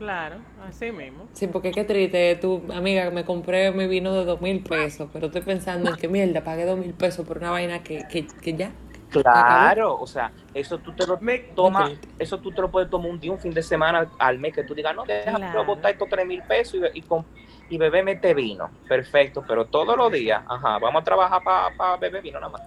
Claro, 0.00 0.36
así 0.66 0.90
mismo. 0.90 1.28
Sí, 1.34 1.46
porque 1.46 1.72
qué 1.72 1.84
triste, 1.84 2.34
tu 2.36 2.62
amiga, 2.72 3.10
me 3.10 3.26
compré 3.26 3.70
mi 3.70 3.86
vino 3.86 4.14
de 4.14 4.24
dos 4.24 4.40
mil 4.40 4.62
pesos, 4.62 5.10
pero 5.12 5.26
estoy 5.26 5.42
pensando 5.42 5.90
en 5.90 5.96
que 5.96 6.08
mierda, 6.08 6.42
pagué 6.42 6.64
dos 6.64 6.78
mil 6.78 6.94
pesos 6.94 7.26
por 7.26 7.36
una 7.36 7.50
vaina 7.50 7.82
que, 7.82 8.08
que, 8.08 8.26
que 8.26 8.54
ya, 8.54 8.72
Claro, 9.10 10.00
o 10.00 10.06
sea, 10.06 10.32
eso 10.54 10.78
tú 10.78 10.92
te 10.92 11.06
lo 11.06 11.18
tomas, 11.54 11.92
eso 12.18 12.38
tú 12.38 12.50
te 12.50 12.62
lo 12.62 12.70
puedes 12.70 12.88
tomar 12.88 13.10
un 13.10 13.20
día, 13.20 13.30
un 13.30 13.38
fin 13.38 13.52
de 13.52 13.62
semana 13.62 14.08
al 14.18 14.38
mes 14.38 14.54
que 14.54 14.62
tú 14.62 14.74
digas, 14.74 14.96
no, 14.96 15.04
déjame 15.04 15.62
botar 15.66 15.90
estos 15.90 16.08
tres 16.08 16.24
mil 16.24 16.42
pesos 16.48 16.80
y, 16.94 17.00
y, 17.00 17.04
y 17.68 17.76
beber 17.76 18.02
mete 18.02 18.32
vino. 18.32 18.70
Perfecto, 18.88 19.44
pero 19.46 19.66
todos 19.66 19.98
los 19.98 20.10
días, 20.10 20.42
ajá, 20.48 20.78
vamos 20.78 21.02
a 21.02 21.04
trabajar 21.04 21.42
para 21.76 21.98
beber 21.98 22.22
vino 22.22 22.40
nada 22.40 22.52
más. 22.52 22.62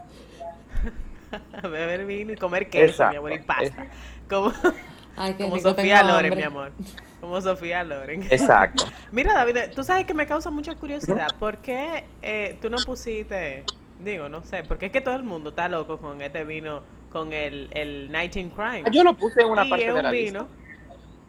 beber 1.63 2.06
vino 2.06 2.34
y 2.34 2.36
comer 2.36 2.69
queso, 2.69 3.10
mi 3.10 3.15
amor, 3.15 3.32
y 3.32 3.39
pasta. 3.39 3.88
Como, 4.30 4.52
como 5.38 5.60
Sofía 5.60 6.04
Loren, 6.04 6.36
mi 6.36 6.43
amor. 6.43 6.71
Como 7.21 7.39
Sofía 7.41 7.84
Loren. 7.84 8.23
Exacto. 8.30 8.86
Mira, 9.12 9.34
David, 9.34 9.71
tú 9.76 9.84
sabes 9.84 10.06
que 10.06 10.13
me 10.13 10.28
causa 10.28 10.49
mucha 10.49 10.76
curiosidad. 10.76 11.28
¿Por 11.39 11.58
qué 11.58 12.06
eh, 12.21 12.58
tú 12.62 12.69
no 12.69 12.78
pusiste 12.86 13.63
Digo, 14.04 14.28
no 14.28 14.43
sé, 14.43 14.63
porque 14.63 14.88
es 14.88 14.91
que 14.91 15.02
todo 15.02 15.15
el 15.15 15.23
mundo 15.23 15.52
está 15.52 15.69
loco 15.69 15.97
con 15.97 16.21
este 16.21 16.43
vino, 16.43 16.82
con 17.12 17.32
el, 17.32 17.69
el 17.71 18.12
19 18.12 18.52
Crime. 18.54 18.84
Yo 18.91 19.04
lo 19.04 19.13
puse 19.15 19.41
en 19.41 19.49
una 19.49 19.67
parte 19.69 19.93
de 19.93 20.04
la 20.04 20.12
vino. 20.12 20.47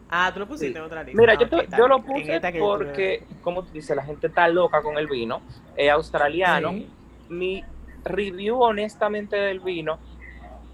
Ah, 0.09 0.29
tú 0.33 0.39
lo 0.39 0.47
pusiste 0.47 0.77
en 0.77 0.83
otra 0.83 1.03
lista. 1.03 1.19
Mira, 1.19 1.35
yo, 1.35 1.47
yo, 1.47 1.87
lo 1.87 2.03
puse 2.03 2.39
porque, 2.59 3.23
como 3.41 3.63
tú 3.63 3.71
dices, 3.71 3.95
la 3.95 4.03
gente 4.03 4.27
está 4.27 4.47
loca 4.47 4.81
con 4.81 4.97
el 4.97 5.07
vino, 5.07 5.41
es 5.75 5.89
australiano. 5.89 6.73
Mi 7.29 7.63
review, 8.03 8.61
honestamente, 8.61 9.35
del 9.35 9.61
vino 9.61 9.97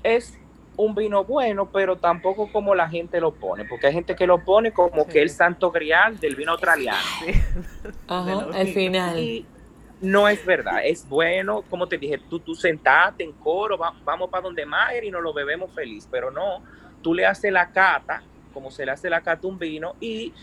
es 0.04 0.38
un 0.77 0.95
vino 0.95 1.23
bueno, 1.23 1.69
pero 1.69 1.97
tampoco 1.97 2.51
como 2.51 2.73
la 2.73 2.88
gente 2.89 3.19
lo 3.19 3.34
pone, 3.34 3.65
porque 3.65 3.88
hay 3.88 3.93
gente 3.93 4.15
que 4.15 4.25
lo 4.25 4.43
pone 4.43 4.71
como 4.71 5.05
que 5.07 5.21
el 5.21 5.29
santo 5.29 5.71
grial 5.71 6.19
del 6.19 6.36
vino 6.36 6.53
australiano. 6.53 6.99
Ajá, 8.07 8.47
al 8.53 8.67
final 8.67 9.45
no 10.01 10.27
es 10.27 10.43
verdad, 10.43 10.84
es 10.84 11.07
bueno, 11.07 11.62
como 11.69 11.88
te 11.88 11.97
dije, 11.97 12.19
tú, 12.27 12.39
tú 12.39 12.55
sentate 12.55 13.23
en 13.23 13.34
coro, 13.34 13.77
vamos 13.77 14.29
para 14.29 14.41
donde 14.41 14.65
Mayer 14.65 15.03
y 15.03 15.12
nos 15.12 15.21
lo 15.21 15.31
bebemos 15.31 15.71
feliz, 15.73 16.07
pero 16.10 16.31
no, 16.31 16.63
tú 17.03 17.13
le 17.13 17.25
haces 17.25 17.51
la 17.51 17.71
cata, 17.71 18.23
como 18.51 18.71
se 18.71 18.84
le 18.84 18.91
hace 18.91 19.10
la 19.10 19.21
cata 19.21 19.47
un 19.47 19.60
vino, 19.60 19.95
y 19.99 20.34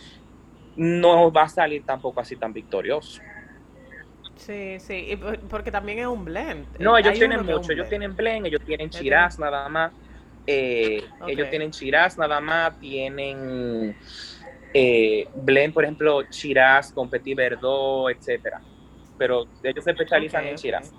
no 0.76 1.32
va 1.32 1.42
a 1.42 1.48
salir 1.48 1.84
tampoco 1.84 2.20
así 2.20 2.36
tan 2.36 2.52
victorioso. 2.52 3.20
Sí, 4.36 4.78
sí, 4.78 5.18
porque 5.50 5.72
también 5.72 5.98
es 5.98 6.06
un 6.06 6.24
blend. 6.24 6.64
No, 6.78 6.96
ellos 6.96 7.14
tienen 7.14 7.44
mucho, 7.44 7.72
ellos 7.72 7.88
tienen 7.88 8.14
blend, 8.14 8.46
ellos 8.46 8.62
tienen 8.64 8.88
chirás 8.88 9.40
nada 9.40 9.68
más, 9.68 9.90
eh, 10.50 11.04
ellos 11.26 11.50
tienen 11.50 11.70
chirás 11.70 12.16
nada 12.16 12.40
más, 12.40 12.78
tienen 12.80 13.94
eh, 14.72 15.28
blend, 15.34 15.74
por 15.74 15.84
ejemplo, 15.84 16.22
chirás 16.30 16.92
con 16.92 17.10
petit 17.10 17.36
verdot, 17.36 18.10
etcétera 18.10 18.60
pero 19.18 19.46
ellos 19.62 19.84
se 19.84 19.90
especializan 19.90 20.46
en 20.46 20.56
Shiraz. 20.56 20.92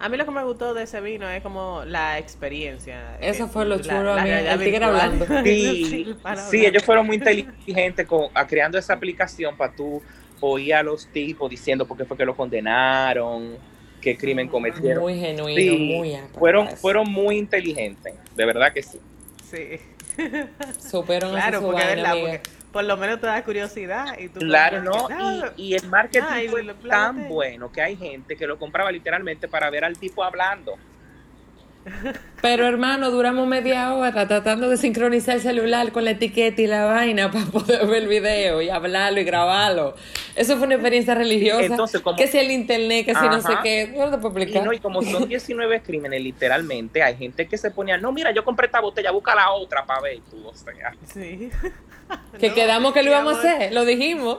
A 0.00 0.08
mí 0.08 0.16
lo 0.16 0.24
que 0.24 0.30
me 0.30 0.42
gustó 0.42 0.72
de 0.72 0.84
ese 0.84 1.02
vino 1.02 1.28
es 1.28 1.42
como 1.42 1.82
la 1.84 2.18
experiencia. 2.18 3.18
Eso 3.20 3.48
fue 3.48 3.66
lo 3.66 3.78
chulo, 3.80 4.14
a 4.14 4.22
mí, 4.24 4.30
el 4.30 4.58
tigre 4.58 4.82
hablando. 4.82 5.26
Sí, 5.44 6.16
sí, 6.48 6.64
ellos 6.64 6.82
fueron 6.82 7.06
muy 7.06 7.16
inteligentes 7.16 8.06
con, 8.06 8.28
creando 8.48 8.78
esa 8.78 8.94
aplicación 8.94 9.54
para 9.58 9.74
tú 9.74 10.02
oír 10.40 10.74
a 10.74 10.82
los 10.82 11.06
tipos 11.08 11.50
diciendo 11.50 11.86
por 11.86 11.98
qué 11.98 12.06
fue 12.06 12.16
que 12.16 12.24
lo 12.24 12.34
condenaron, 12.34 13.58
qué 14.00 14.16
crimen 14.16 14.48
cometieron. 14.48 15.02
Muy 15.02 15.18
genuino, 15.18 15.78
muy 15.78 16.18
fueron, 16.32 16.68
fueron 16.76 17.10
muy 17.10 17.38
inteligentes, 17.38 18.14
de 18.34 18.44
verdad 18.44 18.72
que 18.72 18.82
sí. 18.82 19.00
Sí. 19.50 19.80
Supieron 20.78 21.32
claro, 21.32 21.62
porque, 21.62 21.84
verdad, 21.84 22.14
porque 22.20 22.40
por 22.72 22.84
lo 22.84 22.96
menos 22.96 23.20
te 23.20 23.26
da 23.26 23.42
curiosidad. 23.42 24.18
Y 24.18 24.28
tú 24.28 24.40
claro, 24.40 24.82
¿no? 24.82 25.08
y, 25.56 25.74
el 25.74 25.86
marketing 25.88 26.48
fue 26.50 26.74
tan 26.88 27.28
bueno 27.28 27.70
que 27.70 27.82
hay 27.82 27.96
gente 27.96 28.36
que 28.36 28.46
lo 28.46 28.58
compraba 28.58 28.90
literalmente 28.92 29.48
para 29.48 29.70
ver 29.70 29.84
al 29.84 29.98
tipo 29.98 30.22
hablando. 30.22 30.76
Pero 32.40 32.66
hermano, 32.66 33.10
duramos 33.10 33.46
media 33.46 33.92
hora 33.94 34.26
tratando 34.26 34.68
de 34.68 34.76
sincronizar 34.76 35.36
el 35.36 35.42
celular 35.42 35.92
con 35.92 36.04
la 36.04 36.12
etiqueta 36.12 36.62
y 36.62 36.66
la 36.66 36.86
vaina 36.86 37.30
para 37.30 37.44
poder 37.46 37.86
ver 37.86 38.02
el 38.02 38.08
video 38.08 38.62
y 38.62 38.70
hablarlo 38.70 39.20
y 39.20 39.24
grabarlo. 39.24 39.94
Eso 40.34 40.56
fue 40.56 40.66
una 40.66 40.76
experiencia 40.76 41.14
religiosa. 41.14 41.66
Entonces, 41.66 42.00
como, 42.00 42.16
que 42.16 42.26
si 42.26 42.38
el 42.38 42.50
internet, 42.50 43.04
que 43.04 43.14
si 43.14 43.26
no 43.26 43.40
sé 43.40 43.52
qué, 43.62 43.88
no 43.88 44.10
puedo 44.20 44.28
explicar. 44.28 44.62
Y, 44.62 44.66
no, 44.66 44.72
y 44.72 44.78
como 44.78 45.02
son 45.02 45.28
19 45.28 45.82
crímenes, 45.82 46.22
literalmente, 46.22 47.02
hay 47.02 47.16
gente 47.16 47.46
que 47.46 47.58
se 47.58 47.70
ponía, 47.70 47.98
no, 47.98 48.10
mira, 48.12 48.30
yo 48.32 48.44
compré 48.44 48.66
esta 48.66 48.80
botella, 48.80 49.10
busca 49.10 49.34
la 49.34 49.50
otra 49.52 49.84
para 49.84 50.00
ver 50.00 50.20
tú, 50.30 50.46
o 50.46 50.54
sea. 50.54 50.94
Sí. 51.12 51.50
que 52.38 52.54
quedamos 52.54 52.94
que 52.94 53.02
lo 53.02 53.10
íbamos 53.10 53.36
a 53.36 53.38
hacer, 53.38 53.72
lo 53.72 53.84
dijimos. 53.84 54.38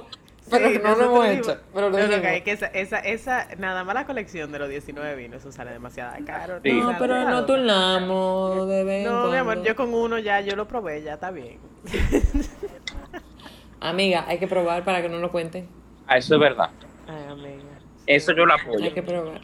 Pero 0.51 0.69
no 0.83 0.95
lo 0.95 1.03
hemos 1.05 1.25
hecho. 1.27 1.57
Pero 1.73 1.89
lo 1.89 1.97
no, 1.97 2.21
que 2.21 2.43
esa, 2.45 2.67
esa, 2.67 2.99
esa, 2.99 3.47
nada 3.57 3.83
más 3.83 3.95
la 3.95 4.05
colección 4.05 4.51
de 4.51 4.59
los 4.59 4.69
19 4.69 5.15
vinos, 5.15 5.41
eso 5.41 5.51
sale 5.51 5.71
demasiado 5.71 6.13
caro. 6.25 6.59
No, 6.63 6.95
pero 6.99 7.29
no 7.29 7.45
turnamos 7.45 8.67
de 8.67 8.83
vez 8.83 9.05
No, 9.05 9.29
mi 9.29 9.37
amor, 9.37 9.63
yo 9.63 9.75
con 9.75 9.93
uno 9.93 10.19
ya, 10.19 10.41
yo 10.41 10.55
lo 10.55 10.67
probé, 10.67 11.01
ya 11.01 11.13
está 11.13 11.31
bien. 11.31 11.59
amiga, 13.79 14.25
hay 14.27 14.37
que 14.37 14.47
probar 14.47 14.83
para 14.83 15.01
que 15.01 15.09
no 15.09 15.17
lo 15.17 15.31
cuenten. 15.31 15.67
Ah, 16.07 16.17
eso 16.17 16.35
es 16.35 16.41
verdad. 16.41 16.69
Ay, 17.07 17.31
amiga. 17.31 17.79
Eso 18.05 18.33
yo 18.33 18.45
lo 18.45 18.53
apoyo. 18.53 18.83
Hay 18.83 18.91
que 18.91 19.03
probar. 19.03 19.41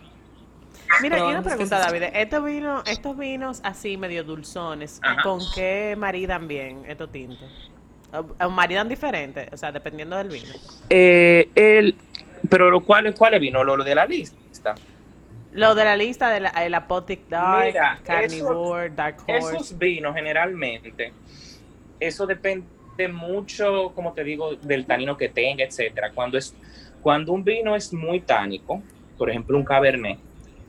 Mira, 1.02 1.20
y 1.20 1.22
una 1.22 1.44
pregunta, 1.44 1.80
David. 1.80 2.04
Estos 2.14 2.44
vinos, 2.44 2.84
estos 2.88 3.18
vinos 3.18 3.62
así 3.64 3.98
medio 3.98 4.24
dulzones, 4.24 5.02
¿con 5.24 5.40
qué 5.54 5.96
maridan 5.98 6.48
bien 6.48 6.84
estos 6.88 7.12
tintos? 7.12 7.72
¿O 8.12 8.50
maridan 8.50 8.88
diferente? 8.88 9.50
O 9.52 9.58
sea, 9.58 9.72
dependiendo 9.72 10.18
del 10.18 10.30
vino. 10.30 10.54
Eh, 10.90 11.50
el, 11.56 11.96
pero 12.50 12.82
¿cuál, 12.84 13.14
¿cuál 13.14 13.34
es 13.34 13.42
vino? 13.42 13.64
Lo, 13.64 13.84
de 13.84 13.96
la 13.96 14.06
lista. 14.06 14.76
Lo 15.52 15.76
de 15.76 15.84
la 15.84 15.98
lista 15.98 16.30
de 16.30 16.40
la, 16.42 16.50
el 16.50 16.74
Apotic 16.74 17.28
Dark, 17.28 17.76
Carnivore, 18.04 18.92
Dark 18.92 19.18
Horse. 19.28 19.56
Esos 19.56 19.78
vinos 19.78 20.16
generalmente, 20.16 21.14
eso 22.00 22.26
depende 22.26 22.66
mucho, 23.12 23.92
como 23.94 24.14
te 24.14 24.24
digo, 24.24 24.56
del 24.56 24.86
tanino 24.86 25.18
que 25.18 25.30
tenga, 25.30 25.64
etcétera. 25.64 26.12
Cuando 26.14 26.38
es 26.38 26.56
cuando 27.02 27.32
un 27.32 27.44
vino 27.44 27.76
es 27.76 27.94
muy 27.94 28.22
tánico, 28.22 28.82
por 29.18 29.30
ejemplo 29.30 29.58
un 29.58 29.64
Cabernet, 29.64 30.20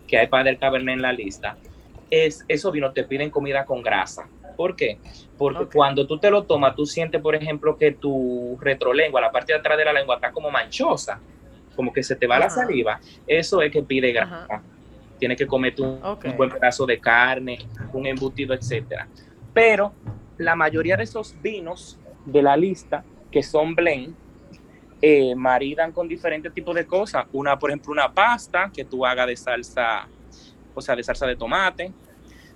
que 0.06 0.18
hay 0.18 0.26
para 0.26 0.44
del 0.44 0.58
Cabernet 0.58 0.94
en 0.94 1.02
la 1.02 1.12
lista, 1.12 1.56
es 2.10 2.44
esos 2.48 2.72
vinos 2.72 2.94
te 2.94 3.04
piden 3.04 3.30
comida 3.30 3.64
con 3.64 3.82
grasa. 3.82 4.28
¿Por 4.56 4.76
qué? 4.76 4.98
Porque 5.38 5.66
cuando 5.72 6.04
tú 6.04 6.18
te 6.18 6.30
lo 6.30 6.42
tomas, 6.42 6.74
tú 6.74 6.84
sientes, 6.84 7.22
por 7.22 7.36
ejemplo, 7.36 7.76
que 7.76 7.92
tu 7.92 8.58
retrolengua, 8.60 9.20
la 9.20 9.30
parte 9.30 9.52
de 9.52 9.60
atrás 9.60 9.78
de 9.78 9.84
la 9.84 9.92
lengua, 9.92 10.16
está 10.16 10.32
como 10.32 10.50
manchosa, 10.50 11.20
como 11.76 11.92
que 11.92 12.02
se 12.02 12.16
te 12.16 12.26
va 12.26 12.40
la 12.40 12.50
saliva. 12.50 13.00
Eso 13.24 13.62
es 13.62 13.70
que 13.70 13.82
pide 13.82 14.10
grasa. 14.10 14.62
Tienes 15.16 15.38
que 15.38 15.46
comerte 15.46 15.82
un, 15.82 16.00
buen 16.36 16.50
pedazo 16.50 16.84
de 16.86 16.98
carne, 16.98 17.58
un 17.92 18.06
embutido, 18.06 18.52
etcétera. 18.52 19.06
Pero 19.54 19.92
la 20.38 20.56
mayoría 20.56 20.96
de 20.96 21.04
esos 21.04 21.40
vinos 21.40 21.98
de 22.26 22.42
la 22.42 22.56
lista, 22.56 23.04
que 23.30 23.42
son 23.44 23.76
blend, 23.76 24.16
eh, 25.00 25.36
maridan 25.36 25.92
con 25.92 26.08
diferentes 26.08 26.52
tipos 26.52 26.74
de 26.74 26.84
cosas. 26.84 27.26
Una, 27.32 27.56
por 27.56 27.70
ejemplo, 27.70 27.92
una 27.92 28.12
pasta 28.12 28.72
que 28.74 28.84
tú 28.84 29.06
hagas 29.06 29.28
de 29.28 29.36
salsa, 29.36 30.08
o 30.74 30.80
sea, 30.80 30.96
de 30.96 31.04
salsa 31.04 31.26
de 31.26 31.36
tomate. 31.36 31.92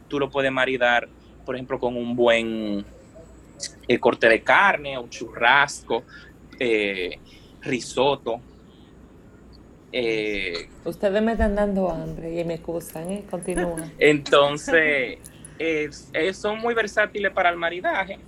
Tú 0.08 0.18
lo 0.18 0.28
puedes 0.28 0.50
maridar 0.50 1.08
por 1.44 1.54
ejemplo, 1.54 1.78
con 1.78 1.96
un 1.96 2.14
buen 2.14 2.84
eh, 3.88 3.98
corte 3.98 4.28
de 4.28 4.42
carne, 4.42 4.98
un 4.98 5.10
churrasco, 5.10 6.04
eh, 6.58 7.18
risotto. 7.60 8.40
Eh, 9.92 10.68
Ustedes 10.84 11.22
me 11.22 11.32
están 11.32 11.54
dando 11.54 11.90
hambre 11.90 12.40
y 12.40 12.44
me 12.44 12.54
excusan, 12.54 13.10
¿eh? 13.10 13.24
Continúan. 13.30 13.92
Entonces, 13.98 15.18
son 16.32 16.58
muy 16.58 16.74
versátiles 16.74 17.30
para 17.32 17.50
el 17.50 17.56
maridaje 17.56 18.18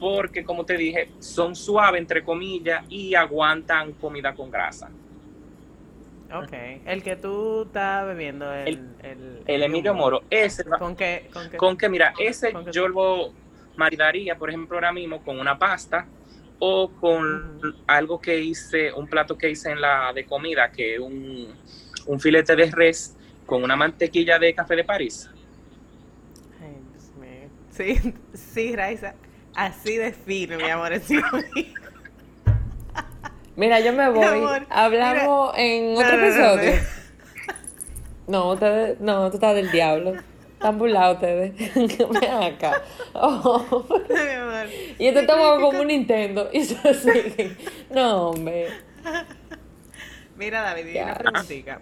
porque, 0.00 0.42
como 0.42 0.64
te 0.64 0.76
dije, 0.76 1.10
son 1.20 1.54
suaves, 1.54 2.00
entre 2.00 2.24
comillas, 2.24 2.84
y 2.88 3.14
aguantan 3.14 3.92
comida 3.92 4.34
con 4.34 4.50
grasa. 4.50 4.90
Ok, 6.34 6.52
el 6.86 7.02
que 7.02 7.16
tú 7.16 7.64
estás 7.66 8.06
bebiendo, 8.06 8.52
el, 8.52 8.96
el, 9.46 9.62
Emilio 9.62 9.92
Moro, 9.92 10.22
ese. 10.30 10.64
¿Con 10.64 10.96
qué? 10.96 11.28
Con 11.32 11.50
qué, 11.50 11.56
con 11.58 11.90
mira, 11.90 12.14
ese 12.18 12.52
yo 12.72 12.88
lo 12.88 13.32
maridaría, 13.76 14.36
por 14.36 14.48
ejemplo, 14.48 14.76
ahora 14.76 14.92
mismo 14.92 15.22
con 15.22 15.38
una 15.38 15.58
pasta 15.58 16.06
o 16.58 16.90
con 16.92 17.60
algo 17.86 18.20
que 18.20 18.38
hice, 18.38 18.92
un 18.92 19.08
plato 19.08 19.36
que 19.36 19.50
hice 19.50 19.72
en 19.72 19.80
la 19.80 20.12
de 20.14 20.24
comida, 20.24 20.70
que 20.70 20.94
es 20.94 21.00
un, 21.00 21.54
un 22.06 22.20
filete 22.20 22.56
de 22.56 22.70
res 22.70 23.16
con 23.44 23.62
una 23.62 23.76
mantequilla 23.76 24.38
de 24.38 24.54
café 24.54 24.76
de 24.76 24.84
París. 24.84 25.28
Ay, 26.60 26.76
Dios 26.92 27.12
mío. 27.16 27.50
Sí, 27.70 28.14
sí, 28.32 28.76
Raiza, 28.76 29.14
así 29.54 29.96
de 29.96 30.12
fino, 30.12 30.56
mi 30.56 30.70
amor, 30.70 30.92
así 30.92 31.20
Mira, 33.56 33.80
yo 33.80 33.92
me 33.92 34.08
voy. 34.08 34.66
Hablamos 34.70 35.52
en 35.56 35.96
otro 35.96 36.14
episodio. 36.14 36.72
No, 38.26 38.52
ustedes, 38.52 39.00
no, 39.00 39.28
tú 39.30 39.36
estás 39.36 39.54
del 39.54 39.70
diablo. 39.70 40.14
Están 40.52 40.78
burlados 40.78 41.16
ustedes. 41.16 41.52
Ven 41.74 42.42
acá. 42.42 42.82
Oh. 43.14 43.84
y 44.98 45.06
esto 45.06 45.20
estamos 45.20 45.60
como 45.60 45.80
un 45.80 45.88
Nintendo. 45.88 46.48
Y 46.52 46.64
se 46.64 46.94
siguen. 46.94 47.56
No, 47.90 48.30
hombre. 48.30 48.68
Mira, 50.36 50.62
David, 50.62 51.02
una 51.02 51.14
preguntita. 51.14 51.80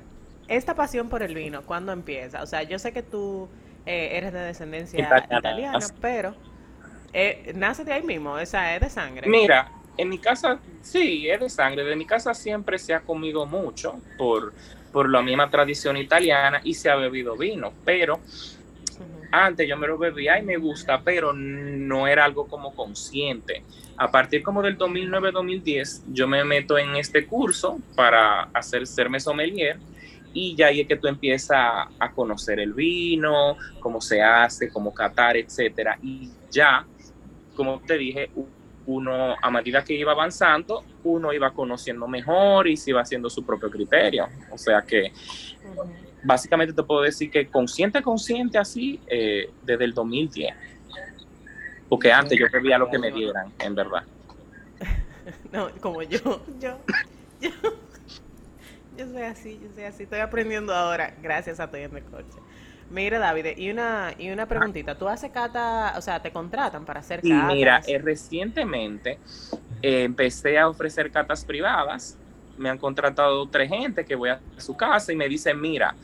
Esta 0.49 0.75
pasión 0.75 1.09
por 1.09 1.23
el 1.23 1.35
vino, 1.35 1.63
¿cuándo 1.63 1.93
empieza? 1.93 2.43
O 2.43 2.47
sea, 2.47 2.65
yo 2.65 2.79
sé 2.79 2.93
que 2.93 3.03
tú 3.03 3.49
eh, 3.87 4.11
eres 4.15 4.33
de 4.33 4.41
descendencia 4.41 4.99
italiana, 5.31 5.79
pero 6.01 6.35
eh, 7.13 7.53
nace 7.55 7.85
de 7.85 7.93
ahí 7.93 8.03
mismo, 8.03 8.39
esa 8.39 8.75
es 8.75 8.81
de 8.81 8.91
sangre. 8.91 9.29
Mira, 9.29 9.71
en 9.97 10.09
mi 10.09 10.19
casa 10.19 10.59
sí, 10.83 11.29
es 11.29 11.41
de 11.41 11.51
sangre. 11.51 11.85
De 11.85 11.97
mi 11.97 12.07
casa 12.07 12.35
siempre 12.35 12.79
se 12.79 12.95
ha 12.95 13.01
comido 13.01 13.47
mucho 13.47 14.01
por, 14.17 14.53
por 14.93 15.09
la 15.11 15.23
misma 15.23 15.51
tradición 15.51 15.97
italiana 15.97 16.61
y 16.65 16.75
se 16.75 16.91
ha 16.91 16.97
bebido 16.97 17.37
vino, 17.37 17.73
pero 17.85 18.21
antes 19.33 19.69
yo 19.69 19.77
me 19.77 19.87
lo 19.87 19.97
bebía 19.97 20.39
y 20.39 20.43
me 20.43 20.57
gusta, 20.57 21.03
pero 21.03 21.33
no 21.33 22.09
era 22.09 22.25
algo 22.25 22.47
como 22.49 22.75
consciente. 22.75 23.63
A 23.97 24.11
partir 24.11 24.43
como 24.43 24.63
del 24.63 24.77
2009-2010, 24.79 26.05
yo 26.09 26.27
me 26.27 26.43
meto 26.45 26.79
en 26.79 26.97
este 26.97 27.27
curso 27.27 27.79
para 27.95 28.45
hacer 28.55 28.87
serme 28.87 29.21
sommelier 29.21 29.79
y 30.33 30.55
ya 30.57 30.67
ahí 30.67 30.81
es 30.81 30.89
que 30.89 30.97
tú 30.97 31.07
empiezas 31.07 31.89
a 31.99 32.13
conocer 32.13 32.61
el 32.61 32.73
vino, 32.73 33.57
cómo 33.79 34.01
se 34.01 34.23
hace, 34.23 34.71
cómo 34.71 34.93
catar, 34.95 35.37
etcétera. 35.37 35.99
Y 36.03 36.31
ya, 36.51 36.85
como 37.55 37.81
te 37.81 37.99
dije, 37.99 38.31
uno 38.87 39.37
a 39.41 39.51
medida 39.51 39.85
que 39.85 39.95
iba 39.95 40.13
avanzando, 40.13 40.85
uno 41.05 41.33
iba 41.33 41.53
conociendo 41.53 42.09
mejor 42.09 42.69
y 42.69 42.77
se 42.77 42.91
iba 42.91 43.01
haciendo 43.01 43.29
su 43.31 43.45
propio 43.45 43.71
criterio. 43.71 44.27
O 44.51 44.59
sea 44.59 44.83
que 44.83 45.13
básicamente 46.23 46.73
te 46.75 46.83
puedo 46.83 47.03
decir 47.03 47.31
que 47.31 47.49
consciente, 47.49 48.03
consciente 48.03 48.59
así, 48.59 49.01
eh, 49.07 49.51
desde 49.63 49.85
el 49.85 49.93
2010. 49.93 50.55
Porque 51.89 52.13
antes 52.13 52.39
yo 52.39 52.47
bebía 52.53 52.79
lo 52.79 52.89
que 52.89 52.99
me 52.99 53.11
dieran, 53.11 53.53
en 53.59 53.75
verdad. 53.75 54.05
No, 55.53 55.71
como 55.81 56.03
yo, 56.03 56.19
yo, 56.59 56.81
yo, 57.41 57.51
yo 58.97 59.07
soy 59.07 59.23
así, 59.23 59.61
yo 59.63 59.71
soy 59.73 59.85
así. 59.85 60.05
Estoy 60.05 60.21
aprendiendo 60.21 60.75
ahora, 60.75 61.15
gracias 61.23 61.61
a 61.61 61.65
Estoy 61.65 61.83
en 61.83 61.97
el 61.97 62.05
coche. 62.05 62.39
Mira, 62.91 63.19
David, 63.19 63.57
y 63.57 63.71
una, 63.71 64.13
y 64.19 64.31
una 64.31 64.47
preguntita. 64.47 64.97
¿Tú 64.97 65.09
haces 65.09 65.31
cata, 65.31 65.95
o 65.97 66.01
sea, 66.01 66.21
te 66.21 66.33
contratan 66.33 66.85
para 66.85 67.01
hacer 67.01 67.21
catas? 67.23 67.55
mira, 67.55 67.81
eh, 67.87 67.99
recientemente 67.99 69.19
eh, 69.81 70.03
empecé 70.03 70.59
a 70.59 70.69
ofrecer 70.69 71.11
catas 71.11 71.45
privadas 71.45 72.19
me 72.61 72.69
han 72.69 72.79
contratado 72.79 73.49
tres 73.49 73.71
gente 73.71 74.05
que 74.05 74.15
voy 74.15 74.29
a 74.29 74.41
su 74.59 74.77
casa 74.77 75.13
y 75.13 75.17
me 75.17 75.29
dicen, 75.29 75.59
mira, 75.59 75.95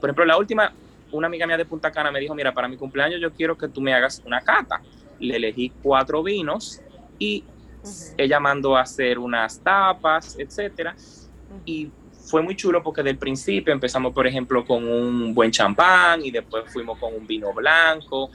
por 0.00 0.08
ejemplo, 0.08 0.24
la 0.24 0.38
última, 0.38 0.72
una 1.12 1.26
amiga 1.26 1.46
mía 1.46 1.58
de 1.58 1.66
Punta 1.66 1.92
Cana 1.92 2.10
me 2.10 2.18
dijo, 2.18 2.34
mira, 2.34 2.52
para 2.52 2.68
mi 2.68 2.76
cumpleaños 2.76 3.20
yo 3.20 3.30
quiero 3.32 3.56
que 3.56 3.68
tú 3.68 3.82
me 3.82 3.92
hagas 3.92 4.22
una 4.24 4.40
cata. 4.40 4.80
Le 5.20 5.36
elegí 5.36 5.70
cuatro 5.82 6.22
vinos 6.22 6.80
y 7.18 7.44
ella 8.16 8.40
mandó 8.40 8.76
a 8.76 8.80
hacer 8.80 9.18
unas 9.18 9.60
tapas, 9.60 10.36
etcétera. 10.38 10.96
Y 11.66 11.90
fue 12.26 12.42
muy 12.42 12.56
chulo 12.56 12.82
porque 12.82 13.02
del 13.02 13.16
principio 13.16 13.72
empezamos, 13.72 14.12
por 14.12 14.26
ejemplo, 14.26 14.64
con 14.64 14.86
un 14.86 15.32
buen 15.32 15.50
champán 15.50 16.24
y 16.24 16.30
después 16.30 16.64
fuimos 16.72 16.98
con 16.98 17.14
un 17.14 17.26
vino 17.26 17.52
blanco, 17.54 18.30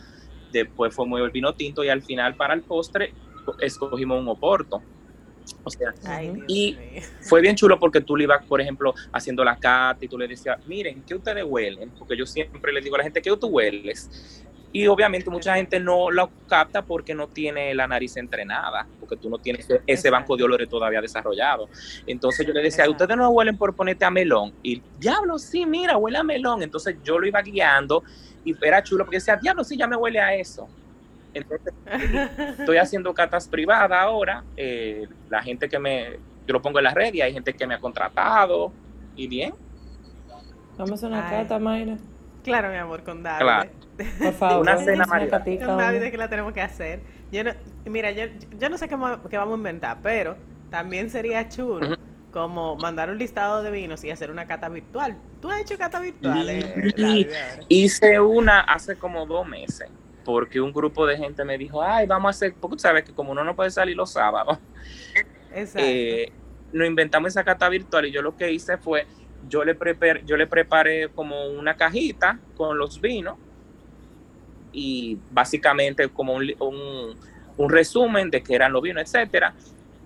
después 0.52 0.96
fue 0.96 1.06
muy 1.06 1.22
el 1.22 1.30
vino 1.30 1.54
tinto 1.54 1.84
y 1.84 1.90
al 1.90 2.02
final 2.02 2.36
para 2.36 2.54
el 2.54 2.62
postre 2.62 3.14
escogimos 3.60 4.20
un 4.20 4.30
oporto. 4.30 4.82
O 5.64 5.70
sea, 5.70 5.94
y 6.48 6.78
fue 7.22 7.42
bien 7.42 7.56
chulo 7.56 7.80
porque 7.80 8.00
tú 8.00 8.16
le 8.16 8.24
ibas, 8.24 8.46
por 8.46 8.62
ejemplo, 8.62 8.94
haciendo 9.12 9.44
la 9.44 9.58
cata 9.58 10.06
y 10.06 10.08
tú 10.08 10.18
le 10.18 10.28
decías, 10.28 10.58
miren, 10.66 11.04
¿qué 11.04 11.16
ustedes 11.16 11.44
huelen? 11.46 11.90
Porque 11.98 12.16
yo 12.16 12.26
siempre 12.26 12.72
le 12.72 12.80
digo 12.80 12.96
a 12.96 13.00
la 13.00 13.04
gente, 13.04 13.22
¿qué 13.22 13.36
tú 13.36 13.48
hueles? 13.48 14.46
Y 14.74 14.88
obviamente 14.88 15.30
mucha 15.30 15.56
gente 15.56 15.80
no 15.80 16.10
lo 16.12 16.30
capta 16.48 16.82
porque 16.82 17.14
no 17.14 17.28
tiene 17.28 17.74
la 17.74 17.88
nariz 17.88 18.16
entrenada, 18.16 18.88
porque 19.00 19.18
tú 19.18 19.30
no 19.30 19.38
tienes 19.38 19.68
ese 19.86 20.10
banco 20.10 20.38
de 20.38 20.44
olores 20.44 20.70
todavía 20.70 21.02
desarrollado. 21.02 21.68
Entonces 22.08 22.48
yo 22.48 22.54
le 22.54 22.62
decía, 22.62 22.90
ustedes 22.90 23.18
no 23.18 23.30
huelen 23.30 23.58
por 23.58 23.76
ponerte 23.76 24.06
a 24.06 24.12
melón. 24.12 24.54
Y 24.64 24.82
diablo, 24.98 25.38
sí, 25.38 25.66
mira, 25.66 25.98
huele 25.98 26.20
a 26.20 26.24
melón. 26.24 26.64
Entonces 26.64 26.96
yo 27.04 27.20
lo 27.20 27.28
iba 27.28 27.42
guiando 27.42 28.04
y 28.46 28.56
era 28.66 28.82
chulo 28.82 29.04
porque 29.04 29.18
decía, 29.18 29.36
diablo, 29.36 29.64
sí, 29.64 29.78
ya 29.78 29.88
me 29.88 29.98
huele 29.98 30.20
a 30.20 30.36
eso. 30.36 30.70
Entonces, 31.34 31.74
estoy 32.60 32.78
haciendo 32.78 33.14
catas 33.14 33.48
privadas 33.48 33.92
ahora. 33.92 34.44
Eh, 34.56 35.08
la 35.30 35.42
gente 35.44 35.68
que 35.68 35.80
me, 35.80 36.12
yo 36.48 36.54
lo 36.54 36.62
pongo 36.62 36.80
en 36.80 36.86
la 36.86 36.94
red 36.94 37.14
y 37.14 37.22
hay 37.22 37.34
gente 37.34 37.54
que 37.54 37.68
me 37.68 37.76
ha 37.76 37.80
contratado. 37.80 38.72
Y 39.16 39.28
bien. 39.28 39.54
Vamos 40.78 41.04
a 41.04 41.08
una 41.08 41.30
cata, 41.30 41.60
Mayra. 41.60 41.98
Claro, 42.44 42.70
mi 42.70 42.78
amor, 42.78 43.04
con 43.04 43.24
David. 43.24 43.42
Claro. 43.42 43.70
Por 44.20 44.34
favor. 44.34 44.62
una 44.62 44.78
cena, 44.78 45.06
María. 45.06 45.30
Con 45.30 45.78
David 45.78 46.04
es 46.04 46.12
que 46.12 46.18
la 46.18 46.30
tenemos 46.30 46.54
que 46.54 46.62
hacer. 46.62 47.02
Yo 47.32 47.44
no, 47.44 47.52
mira, 47.86 48.12
yo, 48.12 48.26
yo 48.60 48.70
no 48.70 48.78
sé 48.78 48.88
qué, 48.88 48.96
qué, 49.30 49.38
vamos 49.38 49.54
a 49.54 49.58
inventar, 49.58 50.00
pero 50.02 50.36
también 50.70 51.10
sería 51.10 51.48
chulo. 51.50 51.98
Como 52.32 52.78
mandar 52.78 53.10
un 53.10 53.18
listado 53.18 53.62
de 53.62 53.72
vinos 53.72 54.04
y 54.06 54.10
hacer 54.10 54.32
una 54.32 54.48
cata 54.48 54.70
virtual. 54.70 55.18
¿Tú 55.42 55.50
has 55.50 55.62
hecho 55.62 55.78
cata 55.78 56.00
virtual? 56.00 56.48
Sí. 56.96 57.28
Hice 57.68 58.20
una 58.22 58.62
hace 58.62 58.96
como 58.96 59.26
dos 59.26 59.46
meses 59.46 59.90
porque 60.24 60.62
un 60.62 60.72
grupo 60.72 61.06
de 61.06 61.18
gente 61.18 61.44
me 61.44 61.58
dijo, 61.58 61.82
ay, 61.82 62.08
vamos 62.08 62.28
a 62.28 62.32
hacer, 62.32 62.54
porque 62.60 62.76
tú 62.76 62.80
sabes 62.80 63.04
que 63.04 63.14
como 63.14 63.32
uno 63.32 63.44
no 63.44 63.56
puede 63.56 63.72
salir 63.72 63.96
los 63.96 64.12
sábados, 64.12 64.60
eh, 65.54 66.32
nos 66.72 66.88
inventamos 66.88 67.30
esa 67.30 67.44
cata 67.44 67.68
virtual 67.70 68.06
y 68.06 68.12
yo 68.12 68.22
lo 68.22 68.36
que 68.36 68.52
hice 68.52 68.78
fue, 68.78 69.06
yo 69.50 69.64
le, 69.64 69.76
preparé, 69.76 70.24
yo 70.26 70.38
le 70.38 70.48
preparé 70.48 71.10
como 71.10 71.48
una 71.48 71.76
cajita 71.76 72.40
con 72.56 72.78
los 72.78 73.00
vinos 73.00 73.38
y 74.74 75.18
básicamente 75.30 76.08
como 76.10 76.34
un, 76.34 76.54
un, 77.58 77.70
resumen 77.70 78.32
de 78.32 78.42
qué 78.42 78.56
eran 78.56 78.72
los 78.72 78.82
vinos, 78.82 79.04
etcétera, 79.04 79.54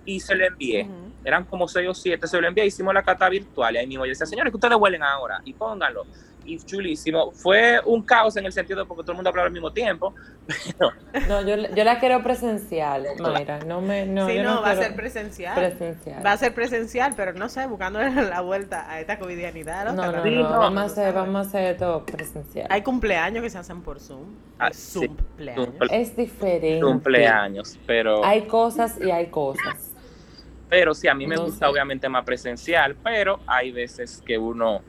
y 0.05 0.19
se 0.19 0.35
le 0.35 0.47
envié. 0.47 0.87
Eran 1.23 1.45
como 1.45 1.67
seis 1.67 1.87
o 1.89 1.93
siete, 1.93 2.27
se 2.27 2.39
lo 2.39 2.47
envié, 2.47 2.65
hicimos 2.65 2.93
la 2.93 3.03
cata 3.03 3.29
virtual 3.29 3.75
y 3.75 3.77
ahí 3.77 3.87
mismo 3.87 4.05
yo 4.05 4.09
decía, 4.09 4.25
señores, 4.25 4.51
que 4.51 4.57
ustedes 4.57 4.77
huelen 4.77 5.03
ahora 5.03 5.41
y 5.45 5.53
pónganlo 5.53 6.05
y 6.45 6.57
chulísimo. 6.59 7.31
Fue 7.31 7.79
un 7.85 8.03
caos 8.03 8.37
en 8.37 8.45
el 8.45 8.51
sentido 8.51 8.79
de 8.79 8.85
porque 8.85 9.03
todo 9.03 9.13
el 9.13 9.17
mundo 9.17 9.29
hablaba 9.29 9.47
al 9.47 9.53
mismo 9.53 9.71
tiempo. 9.71 10.13
No, 11.27 11.41
yo, 11.41 11.55
yo, 11.73 11.83
la 11.83 11.99
quiero 11.99 12.21
presencial, 12.21 13.07
Mayra. 13.19 13.59
No 13.59 13.81
me, 13.81 14.05
no, 14.05 14.27
sí, 14.27 14.37
no, 14.39 14.61
va 14.61 14.71
a 14.71 14.75
ser 14.75 14.95
presencial. 14.95 15.57
Va 16.23 16.33
a 16.33 16.37
ser 16.37 16.53
presencial, 16.53 17.13
pero 17.15 17.33
no 17.33 17.49
sé, 17.49 17.65
buscando 17.65 17.99
la 18.03 18.41
vuelta 18.41 18.89
a 18.89 18.99
esta 18.99 19.17
covidianidad. 19.17 19.85
No, 19.85 19.93
no, 19.93 20.23
no, 20.23 20.49
vamos, 20.49 20.81
a 20.83 20.85
hacer, 20.85 21.13
vamos 21.13 21.35
a 21.35 21.49
hacer 21.49 21.77
todo 21.77 22.05
presencial. 22.05 22.67
Hay 22.69 22.83
cumpleaños 22.83 23.41
que 23.41 23.49
se 23.49 23.57
hacen 23.57 23.81
por 23.81 23.99
Zoom. 23.99 24.35
Ah, 24.59 24.69
cumpleaños. 24.93 25.69
Es 25.89 26.15
diferente. 26.15 26.81
Cumpleaños, 26.81 27.79
pero... 27.87 28.23
Hay 28.23 28.43
cosas 28.43 28.99
y 29.01 29.09
hay 29.09 29.27
cosas. 29.27 29.95
Pero 30.69 30.93
sí, 30.93 31.07
a 31.07 31.13
mí 31.13 31.27
me 31.27 31.37
gusta 31.37 31.69
obviamente 31.69 32.09
más 32.09 32.23
presencial, 32.25 32.95
pero 33.03 33.39
hay 33.47 33.71
veces 33.71 34.21
que 34.25 34.37
uno 34.37 34.81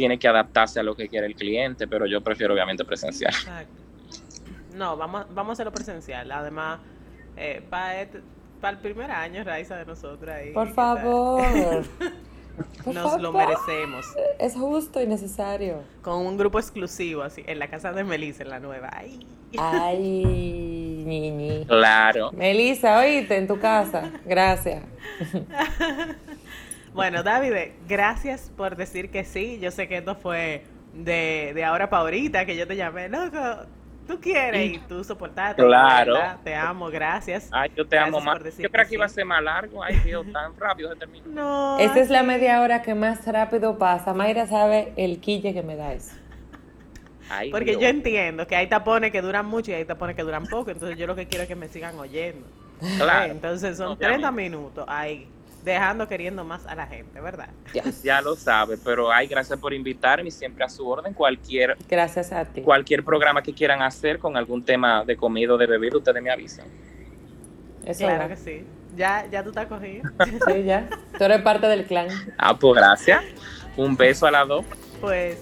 tiene 0.00 0.18
que 0.18 0.28
adaptarse 0.28 0.80
a 0.80 0.82
lo 0.82 0.96
que 0.96 1.10
quiere 1.10 1.26
el 1.26 1.34
cliente, 1.34 1.86
pero 1.86 2.06
yo 2.06 2.22
prefiero 2.22 2.54
obviamente 2.54 2.86
presencial. 2.86 3.34
No, 4.74 4.96
vamos, 4.96 5.26
vamos 5.34 5.50
a 5.50 5.52
hacerlo 5.52 5.72
presencial. 5.72 6.32
Además, 6.32 6.80
eh, 7.36 7.62
para 7.68 8.70
el 8.70 8.78
primer 8.78 9.10
año, 9.10 9.44
Raiza, 9.44 9.76
de 9.76 9.84
nosotros 9.84 10.34
ahí. 10.34 10.52
Por 10.52 10.72
favor. 10.72 11.84
Nos 12.86 13.20
lo 13.20 13.30
merecemos. 13.30 14.06
Es 14.38 14.54
justo 14.54 15.02
y 15.02 15.06
necesario. 15.06 15.82
Con 16.00 16.24
un 16.24 16.38
grupo 16.38 16.58
exclusivo, 16.58 17.20
así, 17.20 17.44
en 17.46 17.58
la 17.58 17.68
casa 17.68 17.92
de 17.92 18.02
Melissa, 18.02 18.42
en 18.42 18.48
la 18.48 18.58
nueva. 18.58 18.88
Ay, 18.94 19.26
Ay 19.58 20.24
niñi. 21.04 21.66
Claro. 21.66 22.32
Melissa, 22.32 23.00
oíste, 23.00 23.36
en 23.36 23.46
tu 23.46 23.60
casa. 23.60 24.10
Gracias. 24.24 24.82
Bueno, 26.92 27.22
David, 27.22 27.72
gracias 27.88 28.50
por 28.56 28.76
decir 28.76 29.10
que 29.10 29.24
sí. 29.24 29.58
Yo 29.60 29.70
sé 29.70 29.88
que 29.88 29.98
esto 29.98 30.14
fue 30.14 30.64
de, 30.92 31.52
de 31.54 31.64
ahora 31.64 31.88
para 31.88 32.02
ahorita, 32.02 32.44
que 32.44 32.56
yo 32.56 32.66
te 32.66 32.76
llamé, 32.76 33.08
loco, 33.08 33.38
tú 34.06 34.20
quieres 34.20 34.72
y 34.72 34.78
tú 34.78 35.04
soportaste. 35.04 35.62
Claro. 35.62 36.14
Te 36.42 36.54
amo, 36.54 36.90
gracias. 36.90 37.48
Ay, 37.52 37.70
yo 37.76 37.86
te 37.86 37.96
amo 37.98 38.20
más. 38.20 38.38
Yo 38.58 38.68
creo 38.70 38.86
que, 38.86 38.94
iba 38.94 39.04
a 39.04 39.08
ser 39.08 39.24
más 39.24 39.42
largo. 39.42 39.82
Ay, 39.82 39.96
Dios, 40.04 40.26
tan 40.32 40.58
rápido 40.58 40.90
se 40.92 40.96
terminó. 40.96 41.26
No. 41.28 41.78
Esta 41.78 42.00
es 42.00 42.10
la 42.10 42.22
media 42.22 42.60
hora 42.60 42.82
que 42.82 42.94
más 42.94 43.26
rápido 43.26 43.78
pasa. 43.78 44.12
Mayra 44.12 44.46
sabe 44.46 44.92
el 44.96 45.20
quille 45.20 45.54
que 45.54 45.62
me 45.62 45.76
da 45.76 45.92
eso. 45.92 46.14
Ay, 47.32 47.52
Porque 47.52 47.78
yo 47.78 47.86
entiendo 47.86 48.48
que 48.48 48.56
hay 48.56 48.66
tapones 48.66 49.12
que 49.12 49.22
duran 49.22 49.46
mucho 49.46 49.70
y 49.70 49.74
hay 49.74 49.84
tapones 49.84 50.16
que 50.16 50.22
duran 50.22 50.46
poco. 50.46 50.72
Entonces 50.72 50.98
yo 50.98 51.06
lo 51.06 51.14
que 51.14 51.28
quiero 51.28 51.44
es 51.44 51.48
que 51.48 51.54
me 51.54 51.68
sigan 51.68 51.96
oyendo. 51.96 52.44
Claro. 52.98 53.30
Entonces 53.30 53.76
son 53.76 53.96
30 53.96 54.32
minutos 54.32 54.84
ahí 54.88 55.28
dejando 55.64 56.08
queriendo 56.08 56.44
más 56.44 56.66
a 56.66 56.74
la 56.74 56.86
gente, 56.86 57.20
¿verdad? 57.20 57.48
Ya 58.02 58.20
lo 58.22 58.36
sabe, 58.36 58.78
pero 58.82 59.10
hay 59.10 59.26
gracias 59.26 59.58
por 59.58 59.72
invitarme 59.72 60.28
y 60.28 60.30
siempre 60.30 60.64
a 60.64 60.68
su 60.68 60.88
orden 60.88 61.14
cualquier 61.14 61.76
gracias 61.88 62.32
a 62.32 62.44
ti. 62.44 62.62
Cualquier 62.62 63.04
programa 63.04 63.42
que 63.42 63.52
quieran 63.52 63.82
hacer 63.82 64.18
con 64.18 64.36
algún 64.36 64.64
tema 64.64 65.04
de 65.04 65.16
comida 65.16 65.54
o 65.54 65.58
de 65.58 65.66
bebida, 65.66 65.96
ustedes 65.96 66.22
me 66.22 66.30
avisan. 66.30 66.66
Eso 67.84 68.04
claro 68.04 68.28
que 68.28 68.36
sí. 68.36 68.64
Ya, 68.96 69.26
ya 69.30 69.42
tú 69.42 69.50
estás 69.50 69.66
cogido. 69.66 70.02
Sí, 70.46 70.64
ya. 70.64 70.88
Tú 71.16 71.24
eres 71.24 71.42
parte 71.42 71.66
del 71.66 71.84
clan. 71.84 72.08
Ah, 72.36 72.56
pues 72.58 72.74
gracias. 72.74 73.22
Un 73.76 73.96
beso 73.96 74.26
a 74.26 74.30
las 74.30 74.48
dos. 74.48 74.64
Pues 75.00 75.38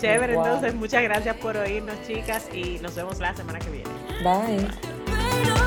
chévere, 0.00 0.34
entonces 0.34 0.74
muchas 0.74 1.02
gracias 1.02 1.36
por 1.36 1.56
oírnos, 1.56 1.94
chicas, 2.06 2.48
y 2.52 2.78
nos 2.80 2.94
vemos 2.94 3.18
la 3.18 3.34
semana 3.34 3.58
que 3.58 3.70
viene. 3.70 3.90
Bye. 4.22 5.65